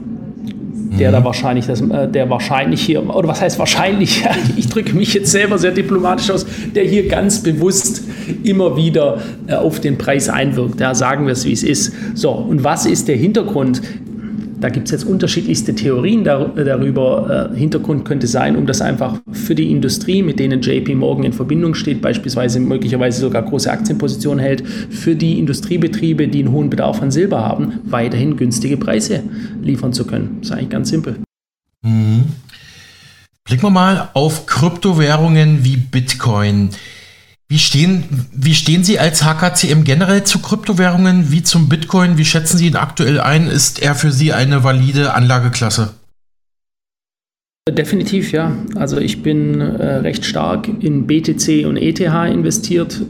[0.99, 1.25] der da mhm.
[1.25, 4.23] wahrscheinlich, das, äh, der wahrscheinlich hier, oder was heißt wahrscheinlich,
[4.55, 6.45] ich drücke mich jetzt selber sehr diplomatisch aus,
[6.75, 8.03] der hier ganz bewusst
[8.43, 10.79] immer wieder äh, auf den Preis einwirkt.
[10.79, 11.93] Ja, sagen wir es, wie es ist.
[12.15, 13.81] So, und was ist der Hintergrund?
[14.63, 17.49] Da gibt es jetzt unterschiedlichste Theorien darüber.
[17.53, 21.33] Äh, Hintergrund könnte sein, um das einfach für die Industrie, mit denen JP Morgan in
[21.33, 27.01] Verbindung steht, beispielsweise möglicherweise sogar große Aktienpositionen hält, für die Industriebetriebe, die einen hohen Bedarf
[27.01, 29.23] an Silber haben, weiterhin günstige Preise
[29.61, 30.37] liefern zu können.
[30.39, 31.17] Das ist eigentlich ganz simpel.
[31.81, 32.23] Mhm.
[33.43, 36.69] Blicken wir mal auf Kryptowährungen wie Bitcoin.
[37.53, 42.17] Wie stehen, wie stehen Sie als HKCM generell zu Kryptowährungen wie zum Bitcoin?
[42.17, 43.45] Wie schätzen Sie ihn aktuell ein?
[43.45, 45.93] Ist er für Sie eine valide Anlageklasse?
[47.69, 48.57] Definitiv, ja.
[48.73, 53.01] Also ich bin äh, recht stark in BTC und ETH investiert.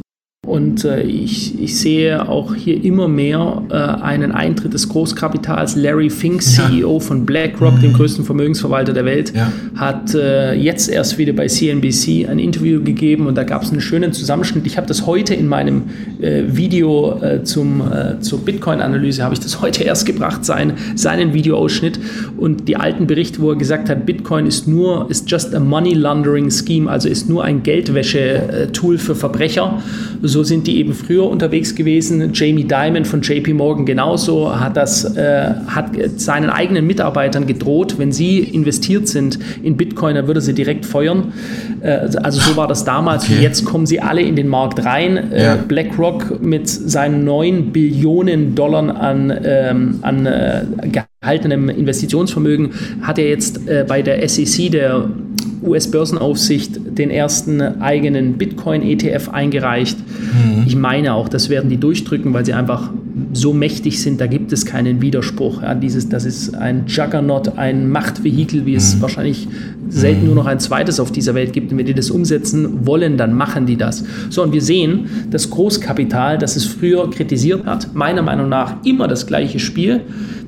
[0.45, 5.77] Und äh, ich, ich sehe auch hier immer mehr äh, einen Eintritt des Großkapitals.
[5.77, 6.99] Larry Fink, CEO ja.
[6.99, 7.81] von BlackRock, mhm.
[7.81, 9.49] dem größten Vermögensverwalter der Welt, ja.
[9.77, 13.79] hat äh, jetzt erst wieder bei CNBC ein Interview gegeben und da gab es einen
[13.79, 14.67] schönen Zusammenschnitt.
[14.67, 15.83] Ich habe das heute in meinem
[16.19, 21.33] äh, Video äh, zum, äh, zur Bitcoin-Analyse, habe ich das heute erst gebracht, sein, seinen
[21.33, 21.97] Videoausschnitt
[22.35, 25.93] und die alten Berichte, wo er gesagt hat, Bitcoin ist nur, ist just a money
[25.93, 29.81] laundering scheme, also ist nur ein Geldwäsche-Tool für Verbrecher
[30.32, 32.31] so sind die eben früher unterwegs gewesen.
[32.34, 38.11] Jamie Dimon von JP Morgan genauso hat das, äh, hat seinen eigenen Mitarbeitern gedroht, wenn
[38.11, 41.34] sie investiert sind in Bitcoin, dann würde sie direkt feuern.
[41.81, 43.25] Äh, also so war das damals.
[43.25, 43.41] Okay.
[43.41, 45.31] Jetzt kommen sie alle in den Markt rein.
[45.31, 45.55] Äh, ja.
[45.55, 50.63] BlackRock mit seinen 9 Billionen Dollar an, ähm, an äh,
[51.21, 52.71] gehaltenem Investitionsvermögen
[53.01, 55.09] hat er jetzt äh, bei der SEC, der
[55.64, 59.97] US-Börsenaufsicht den ersten eigenen Bitcoin-ETF eingereicht.
[59.99, 60.64] Mhm.
[60.66, 62.89] Ich meine auch, das werden die durchdrücken, weil sie einfach
[63.34, 65.61] so mächtig sind, da gibt es keinen Widerspruch.
[65.61, 69.01] Ja, dieses, das ist ein Juggernaut, ein Machtvehikel, wie es mhm.
[69.01, 69.47] wahrscheinlich
[69.89, 70.28] selten mhm.
[70.28, 71.72] nur noch ein zweites auf dieser Welt gibt.
[71.72, 74.03] Und wenn die das umsetzen wollen, dann machen die das.
[74.30, 79.07] So, und wir sehen, das Großkapital, das es früher kritisiert hat, meiner Meinung nach immer
[79.07, 80.01] das gleiche Spiel.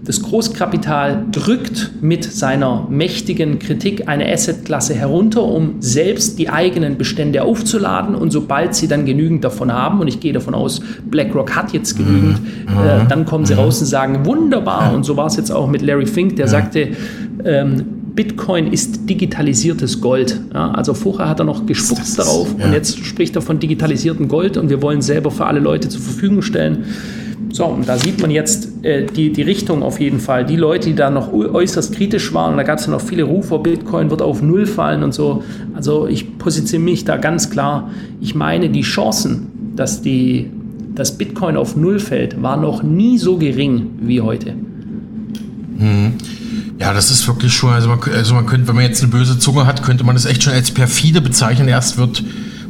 [0.05, 7.41] Das Großkapital drückt mit seiner mächtigen Kritik eine Assetklasse herunter, um selbst die eigenen Bestände
[7.41, 8.13] aufzuladen.
[8.13, 11.97] Und sobald sie dann genügend davon haben, und ich gehe davon aus, BlackRock hat jetzt
[11.97, 12.47] genügend, mhm.
[12.67, 14.93] Äh, dann kommen sie raus und sagen, wunderbar.
[14.93, 16.89] Und so war es jetzt auch mit Larry Fink, der sagte,
[17.43, 17.83] ähm,
[18.15, 20.39] Bitcoin ist digitalisiertes Gold.
[20.53, 22.65] Ja, also vorher hat er noch gespuckt darauf ja.
[22.65, 26.01] und jetzt spricht er von digitalisiertem Gold und wir wollen selber für alle Leute zur
[26.01, 26.85] Verfügung stellen.
[27.51, 30.45] So, und da sieht man jetzt äh, die, die Richtung auf jeden Fall.
[30.45, 33.23] Die Leute, die da noch äußerst kritisch waren, und da gab es ja noch viele
[33.23, 35.43] Rufe, Bitcoin wird auf Null fallen und so.
[35.73, 37.91] Also ich positioniere mich da ganz klar.
[38.19, 40.51] Ich meine, die Chancen, dass, die,
[40.95, 44.53] dass Bitcoin auf Null fällt, waren noch nie so gering wie heute.
[45.77, 46.13] Mhm.
[46.79, 49.39] Ja, das ist wirklich schon, also man, also man könnte, wenn man jetzt eine böse
[49.39, 51.67] Zunge hat, könnte man das echt schon als perfide bezeichnen.
[51.67, 52.23] Erst wird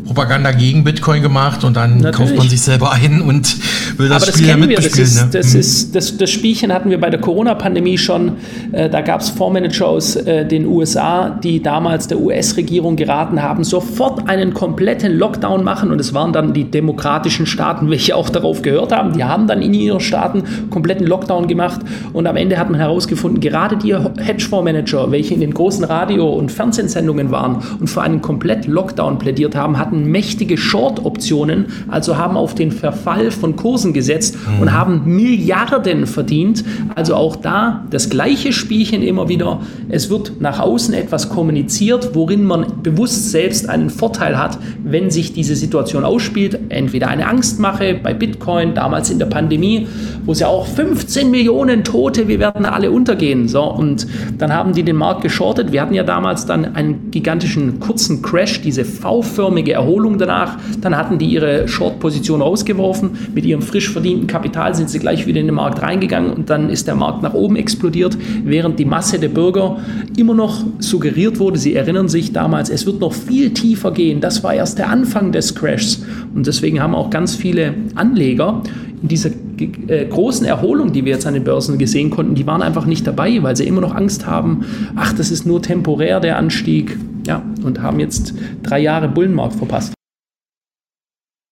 [0.06, 2.16] Propaganda gegen Bitcoin gemacht und dann Natürlich.
[2.16, 3.58] kauft man sich selber ein und
[3.98, 4.76] will das, Aber das Spiel kennen wir.
[4.76, 5.30] Das, ist, ne?
[5.32, 5.60] das, mhm.
[5.60, 8.34] ist, das, das Spielchen hatten wir bei der Corona-Pandemie schon.
[8.72, 13.64] Äh, da gab es Fondsmanager aus äh, den USA, die damals der US-Regierung geraten haben,
[13.64, 18.62] sofort einen kompletten Lockdown machen und es waren dann die demokratischen Staaten, welche auch darauf
[18.62, 19.14] gehört haben.
[19.14, 21.82] Die haben dann in ihren Staaten kompletten Lockdown gemacht
[22.14, 26.52] und am Ende hat man herausgefunden, gerade die Hedgefondsmanager, welche in den großen Radio- und
[26.52, 32.38] Fernsehsendungen waren und für einen kompletten Lockdown plädiert haben, hatten hatten mächtige Short-Optionen, also haben
[32.38, 34.62] auf den Verfall von Kursen gesetzt mhm.
[34.62, 36.64] und haben Milliarden verdient.
[36.96, 39.62] Also auch da das gleiche Spielchen immer wieder.
[39.90, 45.34] Es wird nach außen etwas kommuniziert, worin man bewusst selbst einen Vorteil hat, wenn sich
[45.34, 46.60] diese Situation ausspielt.
[46.70, 49.88] Entweder eine Angstmache bei Bitcoin, damals in der Pandemie,
[50.26, 53.48] wo es ja auch 15 Millionen Tote, wir werden alle untergehen.
[53.48, 54.08] So, und
[54.38, 55.72] dann haben die den Markt geschortet.
[55.72, 60.58] Wir hatten ja damals dann einen gigantischen kurzen Crash, diese V-förmige Erholung danach.
[60.82, 63.12] Dann hatten die ihre Short-Position rausgeworfen.
[63.34, 66.70] Mit ihrem frisch verdienten Kapital sind sie gleich wieder in den Markt reingegangen und dann
[66.70, 69.78] ist der Markt nach oben explodiert, während die Masse der Bürger
[70.18, 74.22] immer noch suggeriert wurde, sie erinnern sich damals, es wird noch viel tiefer gehen.
[74.22, 76.04] Das war erst der Anfang des Crashs.
[76.34, 78.62] Und deswegen haben auch ganz viele Anleger
[79.02, 79.30] in dieser
[79.60, 83.06] äh, großen Erholung, die wir jetzt an den Börsen gesehen konnten, die waren einfach nicht
[83.06, 86.98] dabei, weil sie immer noch Angst haben, ach, das ist nur temporär der Anstieg.
[87.28, 89.94] Ja, und haben jetzt drei Jahre Bullenmarkt verpasst.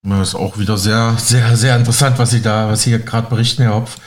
[0.06, 3.64] Das ist auch wieder sehr, sehr, sehr interessant, was Sie da, was Sie gerade berichten,
[3.64, 3.98] Herr Hopf.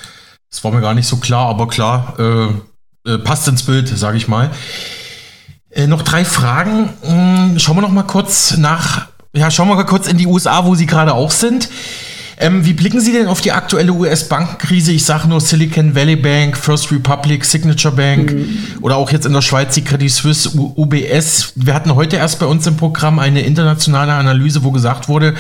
[0.51, 4.17] Das war mir gar nicht so klar, aber klar, äh, äh, passt ins Bild, sage
[4.17, 4.51] ich mal.
[5.71, 6.91] Äh, noch drei Fragen.
[7.03, 10.65] Hm, schauen wir noch mal kurz nach, ja, schauen wir mal kurz in die USA,
[10.65, 11.69] wo Sie gerade auch sind.
[12.39, 14.93] Ähm, wie blicken Sie denn auf die aktuelle US-Bankenkrise?
[14.93, 18.59] Ich sage nur Silicon Valley Bank, First Republic, Signature Bank mhm.
[18.83, 21.53] oder auch jetzt in der Schweiz die Credit Suisse, UBS.
[21.55, 25.35] Wir hatten heute erst bei uns im Programm eine internationale Analyse, wo gesagt wurde,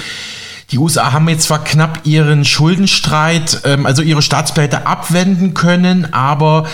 [0.71, 6.67] die USA haben jetzt zwar knapp ihren Schuldenstreit, ähm, also ihre Staatspleite abwenden können, aber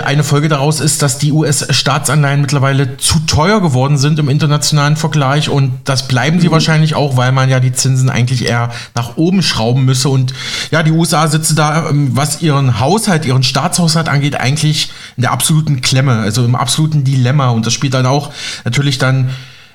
[0.00, 5.48] eine Folge daraus ist, dass die US-Staatsanleihen mittlerweile zu teuer geworden sind im internationalen Vergleich
[5.48, 6.52] und das bleiben sie mhm.
[6.52, 10.32] wahrscheinlich auch, weil man ja die Zinsen eigentlich eher nach oben schrauben müsse und
[10.70, 15.32] ja, die USA sitzen da, ähm, was ihren Haushalt, ihren Staatshaushalt angeht, eigentlich in der
[15.32, 18.32] absoluten Klemme, also im absoluten Dilemma und das spielt dann auch
[18.64, 19.30] natürlich dann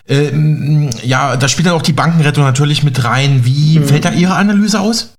[0.08, 3.44] ähm, ja, da spielt dann auch die Bankenrettung natürlich mit rein.
[3.44, 3.88] Wie mhm.
[3.88, 5.16] fällt da Ihre Analyse aus?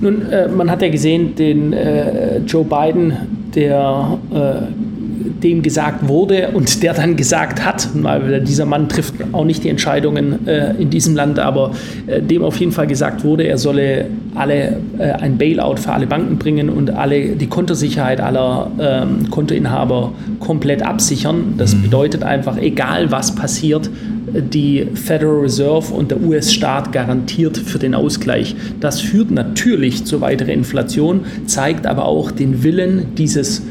[0.00, 3.16] Nun, äh, man hat ja gesehen, den äh, Joe Biden,
[3.54, 4.83] der äh,
[5.24, 9.68] dem gesagt wurde und der dann gesagt hat, weil dieser Mann trifft auch nicht die
[9.68, 11.72] Entscheidungen äh, in diesem Land, aber
[12.06, 16.06] äh, dem auf jeden Fall gesagt wurde, er solle alle äh, ein Bailout für alle
[16.06, 21.54] Banken bringen und alle die Kontosicherheit aller ähm, Kontoinhaber komplett absichern.
[21.56, 21.82] Das mhm.
[21.82, 23.90] bedeutet einfach, egal was passiert,
[24.40, 28.56] die Federal Reserve und der US-Staat garantiert für den Ausgleich.
[28.80, 33.62] Das führt natürlich zu weiterer Inflation, zeigt aber auch den Willen dieses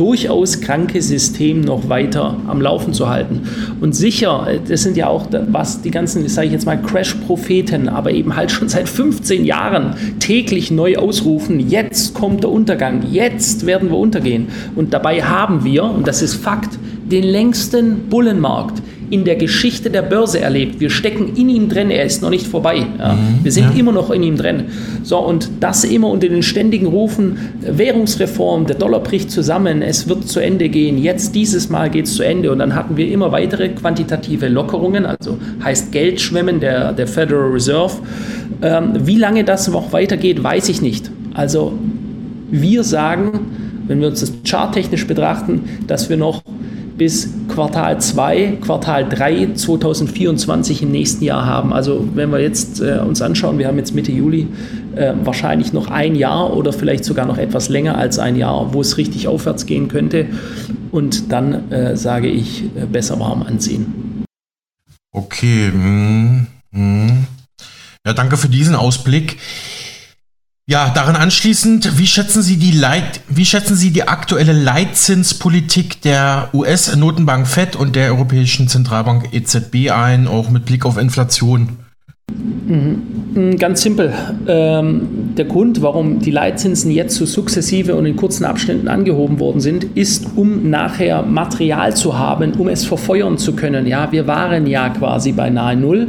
[0.00, 3.42] durchaus kranke System noch weiter am Laufen zu halten.
[3.82, 8.10] Und sicher, das sind ja auch was die ganzen, sage ich jetzt mal, Crash-Propheten, aber
[8.10, 13.90] eben halt schon seit 15 Jahren täglich neu ausrufen, jetzt kommt der Untergang, jetzt werden
[13.90, 14.48] wir untergehen.
[14.74, 16.78] Und dabei haben wir, und das ist Fakt,
[17.10, 18.80] den längsten Bullenmarkt
[19.10, 20.80] in der Geschichte der Börse erlebt.
[20.80, 22.86] Wir stecken in ihm drin, er ist noch nicht vorbei.
[22.98, 23.14] Ja.
[23.14, 23.80] Mhm, wir sind ja.
[23.80, 24.64] immer noch in ihm drin.
[25.02, 30.28] So, und das immer unter den ständigen Rufen, Währungsreform, der Dollar bricht zusammen, es wird
[30.28, 32.52] zu Ende gehen, jetzt dieses Mal geht es zu Ende.
[32.52, 37.94] Und dann hatten wir immer weitere quantitative Lockerungen, also heißt Geldschwemmen der, der Federal Reserve.
[38.62, 41.10] Ähm, wie lange das noch weitergeht, weiß ich nicht.
[41.34, 41.72] Also
[42.50, 43.40] wir sagen,
[43.86, 46.42] wenn wir uns das charttechnisch betrachten, dass wir noch
[47.00, 51.72] bis Quartal 2, Quartal 3 2024 im nächsten Jahr haben.
[51.72, 54.48] Also wenn wir jetzt äh, uns anschauen, wir haben jetzt Mitte Juli
[54.94, 58.82] äh, wahrscheinlich noch ein Jahr oder vielleicht sogar noch etwas länger als ein Jahr, wo
[58.82, 60.26] es richtig aufwärts gehen könnte.
[60.90, 64.26] Und dann äh, sage ich, äh, besser warm anziehen.
[65.10, 65.70] Okay.
[65.72, 67.26] Hm, hm.
[68.06, 69.38] Ja, danke für diesen Ausblick.
[70.70, 76.48] Ja, daran anschließend, wie schätzen Sie die Leit wie schätzen Sie die aktuelle Leitzinspolitik der
[76.54, 81.70] US-Notenbank Fed und der Europäischen Zentralbank EZB ein, auch mit Blick auf Inflation?
[82.68, 83.56] Mhm.
[83.58, 84.12] Ganz simpel.
[84.46, 89.60] Ähm, der Grund, warum die Leitzinsen jetzt so sukzessive und in kurzen Abständen angehoben worden
[89.60, 93.88] sind, ist, um nachher Material zu haben, um es verfeuern zu können.
[93.88, 96.06] Ja, wir waren ja quasi bei nahe Null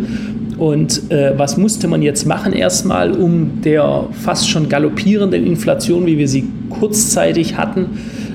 [0.62, 6.20] und äh, was musste man jetzt machen erstmal, um der fast schon galoppierenden Inflation, wie
[6.20, 7.88] wir sie kurzzeitig hatten,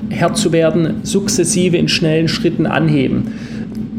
[0.09, 3.31] Herr zu werden, sukzessive in schnellen Schritten anheben.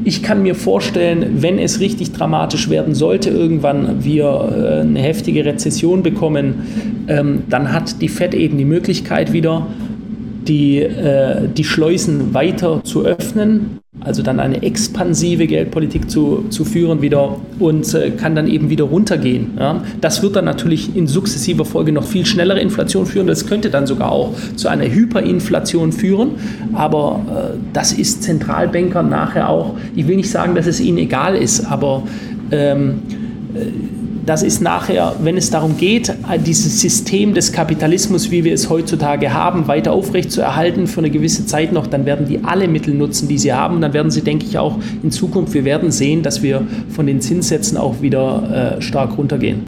[0.05, 5.47] Ich kann mir vorstellen, wenn es richtig dramatisch werden sollte, irgendwann wir äh, eine heftige
[5.47, 9.69] Rezession bekommen, ähm, dann hat die Fed eben die Möglichkeit wieder,
[10.47, 17.03] die, äh, die Schleusen weiter zu öffnen, also dann eine expansive Geldpolitik zu, zu führen
[17.03, 19.53] wieder und äh, kann dann eben wieder runtergehen.
[19.59, 19.83] Ja.
[20.01, 23.27] Das wird dann natürlich in sukzessiver Folge noch viel schnellere Inflation führen.
[23.27, 26.31] Das könnte dann sogar auch zu einer Hyperinflation führen.
[26.73, 31.35] Aber äh, das ist Zentralbankern nachher auch, ich will nicht sagen, dass es ihnen egal
[31.35, 32.03] ist, aber
[32.51, 33.03] ähm,
[33.55, 33.61] äh,
[34.29, 36.13] das ist nachher, wenn es darum geht,
[36.45, 41.73] dieses System des Kapitalismus, wie wir es heutzutage haben, weiter aufrechtzuerhalten für eine gewisse Zeit
[41.73, 43.81] noch, dann werden die alle Mittel nutzen, die sie haben.
[43.81, 47.23] Dann werden sie, denke ich, auch in Zukunft, wir werden sehen, dass wir von den
[47.23, 49.65] Zinssätzen auch wieder äh, stark runtergehen.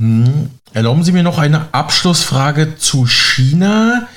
[0.00, 0.50] Hm.
[0.72, 4.08] Erlauben Sie mir noch eine Abschlussfrage zu China.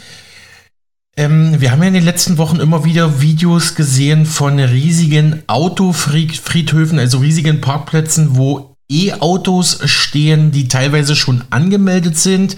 [1.16, 6.97] Ähm, wir haben ja in den letzten Wochen immer wieder Videos gesehen von riesigen Autofriedhöfen,
[6.97, 12.58] also riesigen Parkplätzen, wo E-Autos stehen, die teilweise schon angemeldet sind,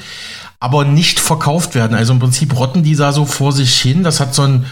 [0.60, 1.96] aber nicht verkauft werden.
[1.96, 4.04] Also im Prinzip rotten die da so vor sich hin.
[4.04, 4.66] Das hat so ein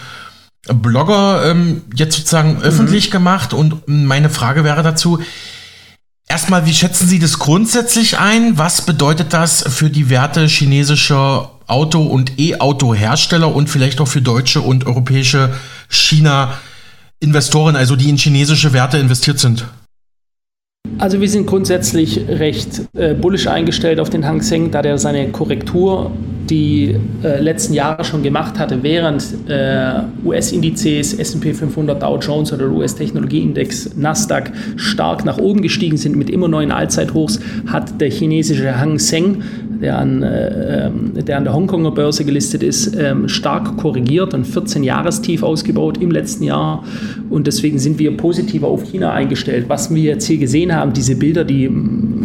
[0.68, 2.62] Blogger ähm, jetzt sozusagen mhm.
[2.62, 3.54] öffentlich gemacht.
[3.54, 5.20] Und meine Frage wäre dazu,
[6.28, 8.58] erstmal, wie schätzen Sie das grundsätzlich ein?
[8.58, 14.62] Was bedeutet das für die Werte chinesischer Auto- und E-Auto-Hersteller und vielleicht auch für deutsche
[14.62, 15.54] und europäische
[15.90, 19.66] China-Investoren, also die in chinesische Werte investiert sind?
[21.00, 25.30] Also wir sind grundsätzlich recht äh, bullisch eingestellt auf den Hang Seng, da der seine
[25.30, 26.12] Korrektur
[26.50, 32.70] die äh, letzten Jahre schon gemacht hatte, während äh, US-Indizes, SP 500, Dow Jones oder
[32.70, 39.00] US-Technologieindex Nasdaq stark nach oben gestiegen sind mit immer neuen Allzeithochs, hat der chinesische Hang
[39.00, 39.44] Seng
[39.84, 44.48] der an, äh, ähm, der, an der Hongkonger Börse gelistet ist, ähm, stark korrigiert und
[44.48, 46.84] 14-Jahrestief ausgebaut im letzten Jahr.
[47.30, 49.66] Und deswegen sind wir positiver auf China eingestellt.
[49.68, 51.70] Was wir jetzt hier gesehen haben, diese Bilder, die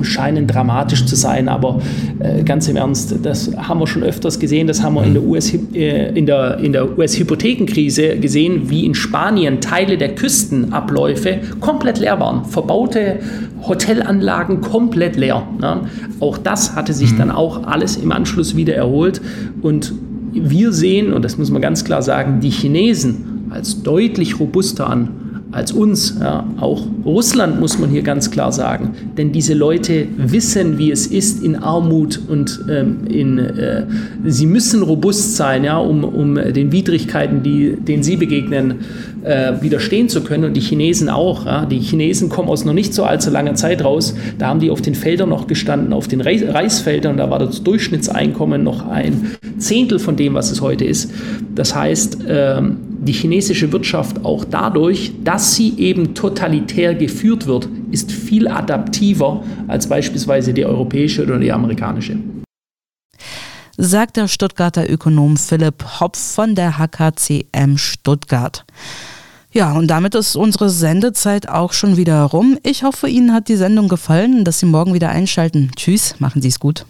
[0.04, 1.80] scheinen dramatisch zu sein, aber
[2.20, 5.22] äh, ganz im Ernst, das haben wir schon öfters gesehen, das haben wir in der
[5.22, 11.98] US, äh, in der, in der US-Hypothekenkrise gesehen, wie in Spanien Teile der Küstenabläufe komplett
[11.98, 12.44] leer waren.
[12.44, 13.20] Verbaute
[13.62, 15.46] Hotelanlagen komplett leer.
[15.60, 15.82] Ne?
[16.20, 17.18] Auch das hatte sich mhm.
[17.18, 19.20] dann auch alles im Anschluss wieder erholt.
[19.62, 19.92] Und
[20.32, 25.10] wir sehen, und das muss man ganz klar sagen, die Chinesen als deutlich robuster an
[25.50, 26.16] als uns.
[26.20, 28.90] Ja, auch Russland muss man hier ganz klar sagen.
[29.16, 33.86] Denn diese Leute wissen, wie es ist in Armut und ähm, in, äh,
[34.26, 38.80] sie müssen robust sein, ja, um, um den Widrigkeiten, die, denen sie begegnen,
[39.24, 40.44] äh, widerstehen zu können.
[40.44, 41.46] Und die Chinesen auch.
[41.46, 41.64] Ja.
[41.64, 44.14] Die Chinesen kommen aus noch nicht so allzu langer Zeit raus.
[44.38, 47.16] Da haben die auf den Feldern noch gestanden, auf den Reisfeldern.
[47.16, 51.10] Da war das Durchschnittseinkommen noch ein Zehntel von dem, was es heute ist.
[51.54, 52.76] Das heißt, ähm,
[53.08, 59.88] die chinesische Wirtschaft auch dadurch, dass sie eben totalitär geführt wird, ist viel adaptiver als
[59.88, 62.18] beispielsweise die europäische oder die amerikanische.
[63.78, 68.66] Sagt der Stuttgarter Ökonom Philipp Hopf von der HKCM Stuttgart.
[69.50, 72.58] Ja, und damit ist unsere Sendezeit auch schon wieder rum.
[72.62, 75.70] Ich hoffe, Ihnen hat die Sendung gefallen, dass Sie morgen wieder einschalten.
[75.74, 76.84] Tschüss, machen Sie es gut.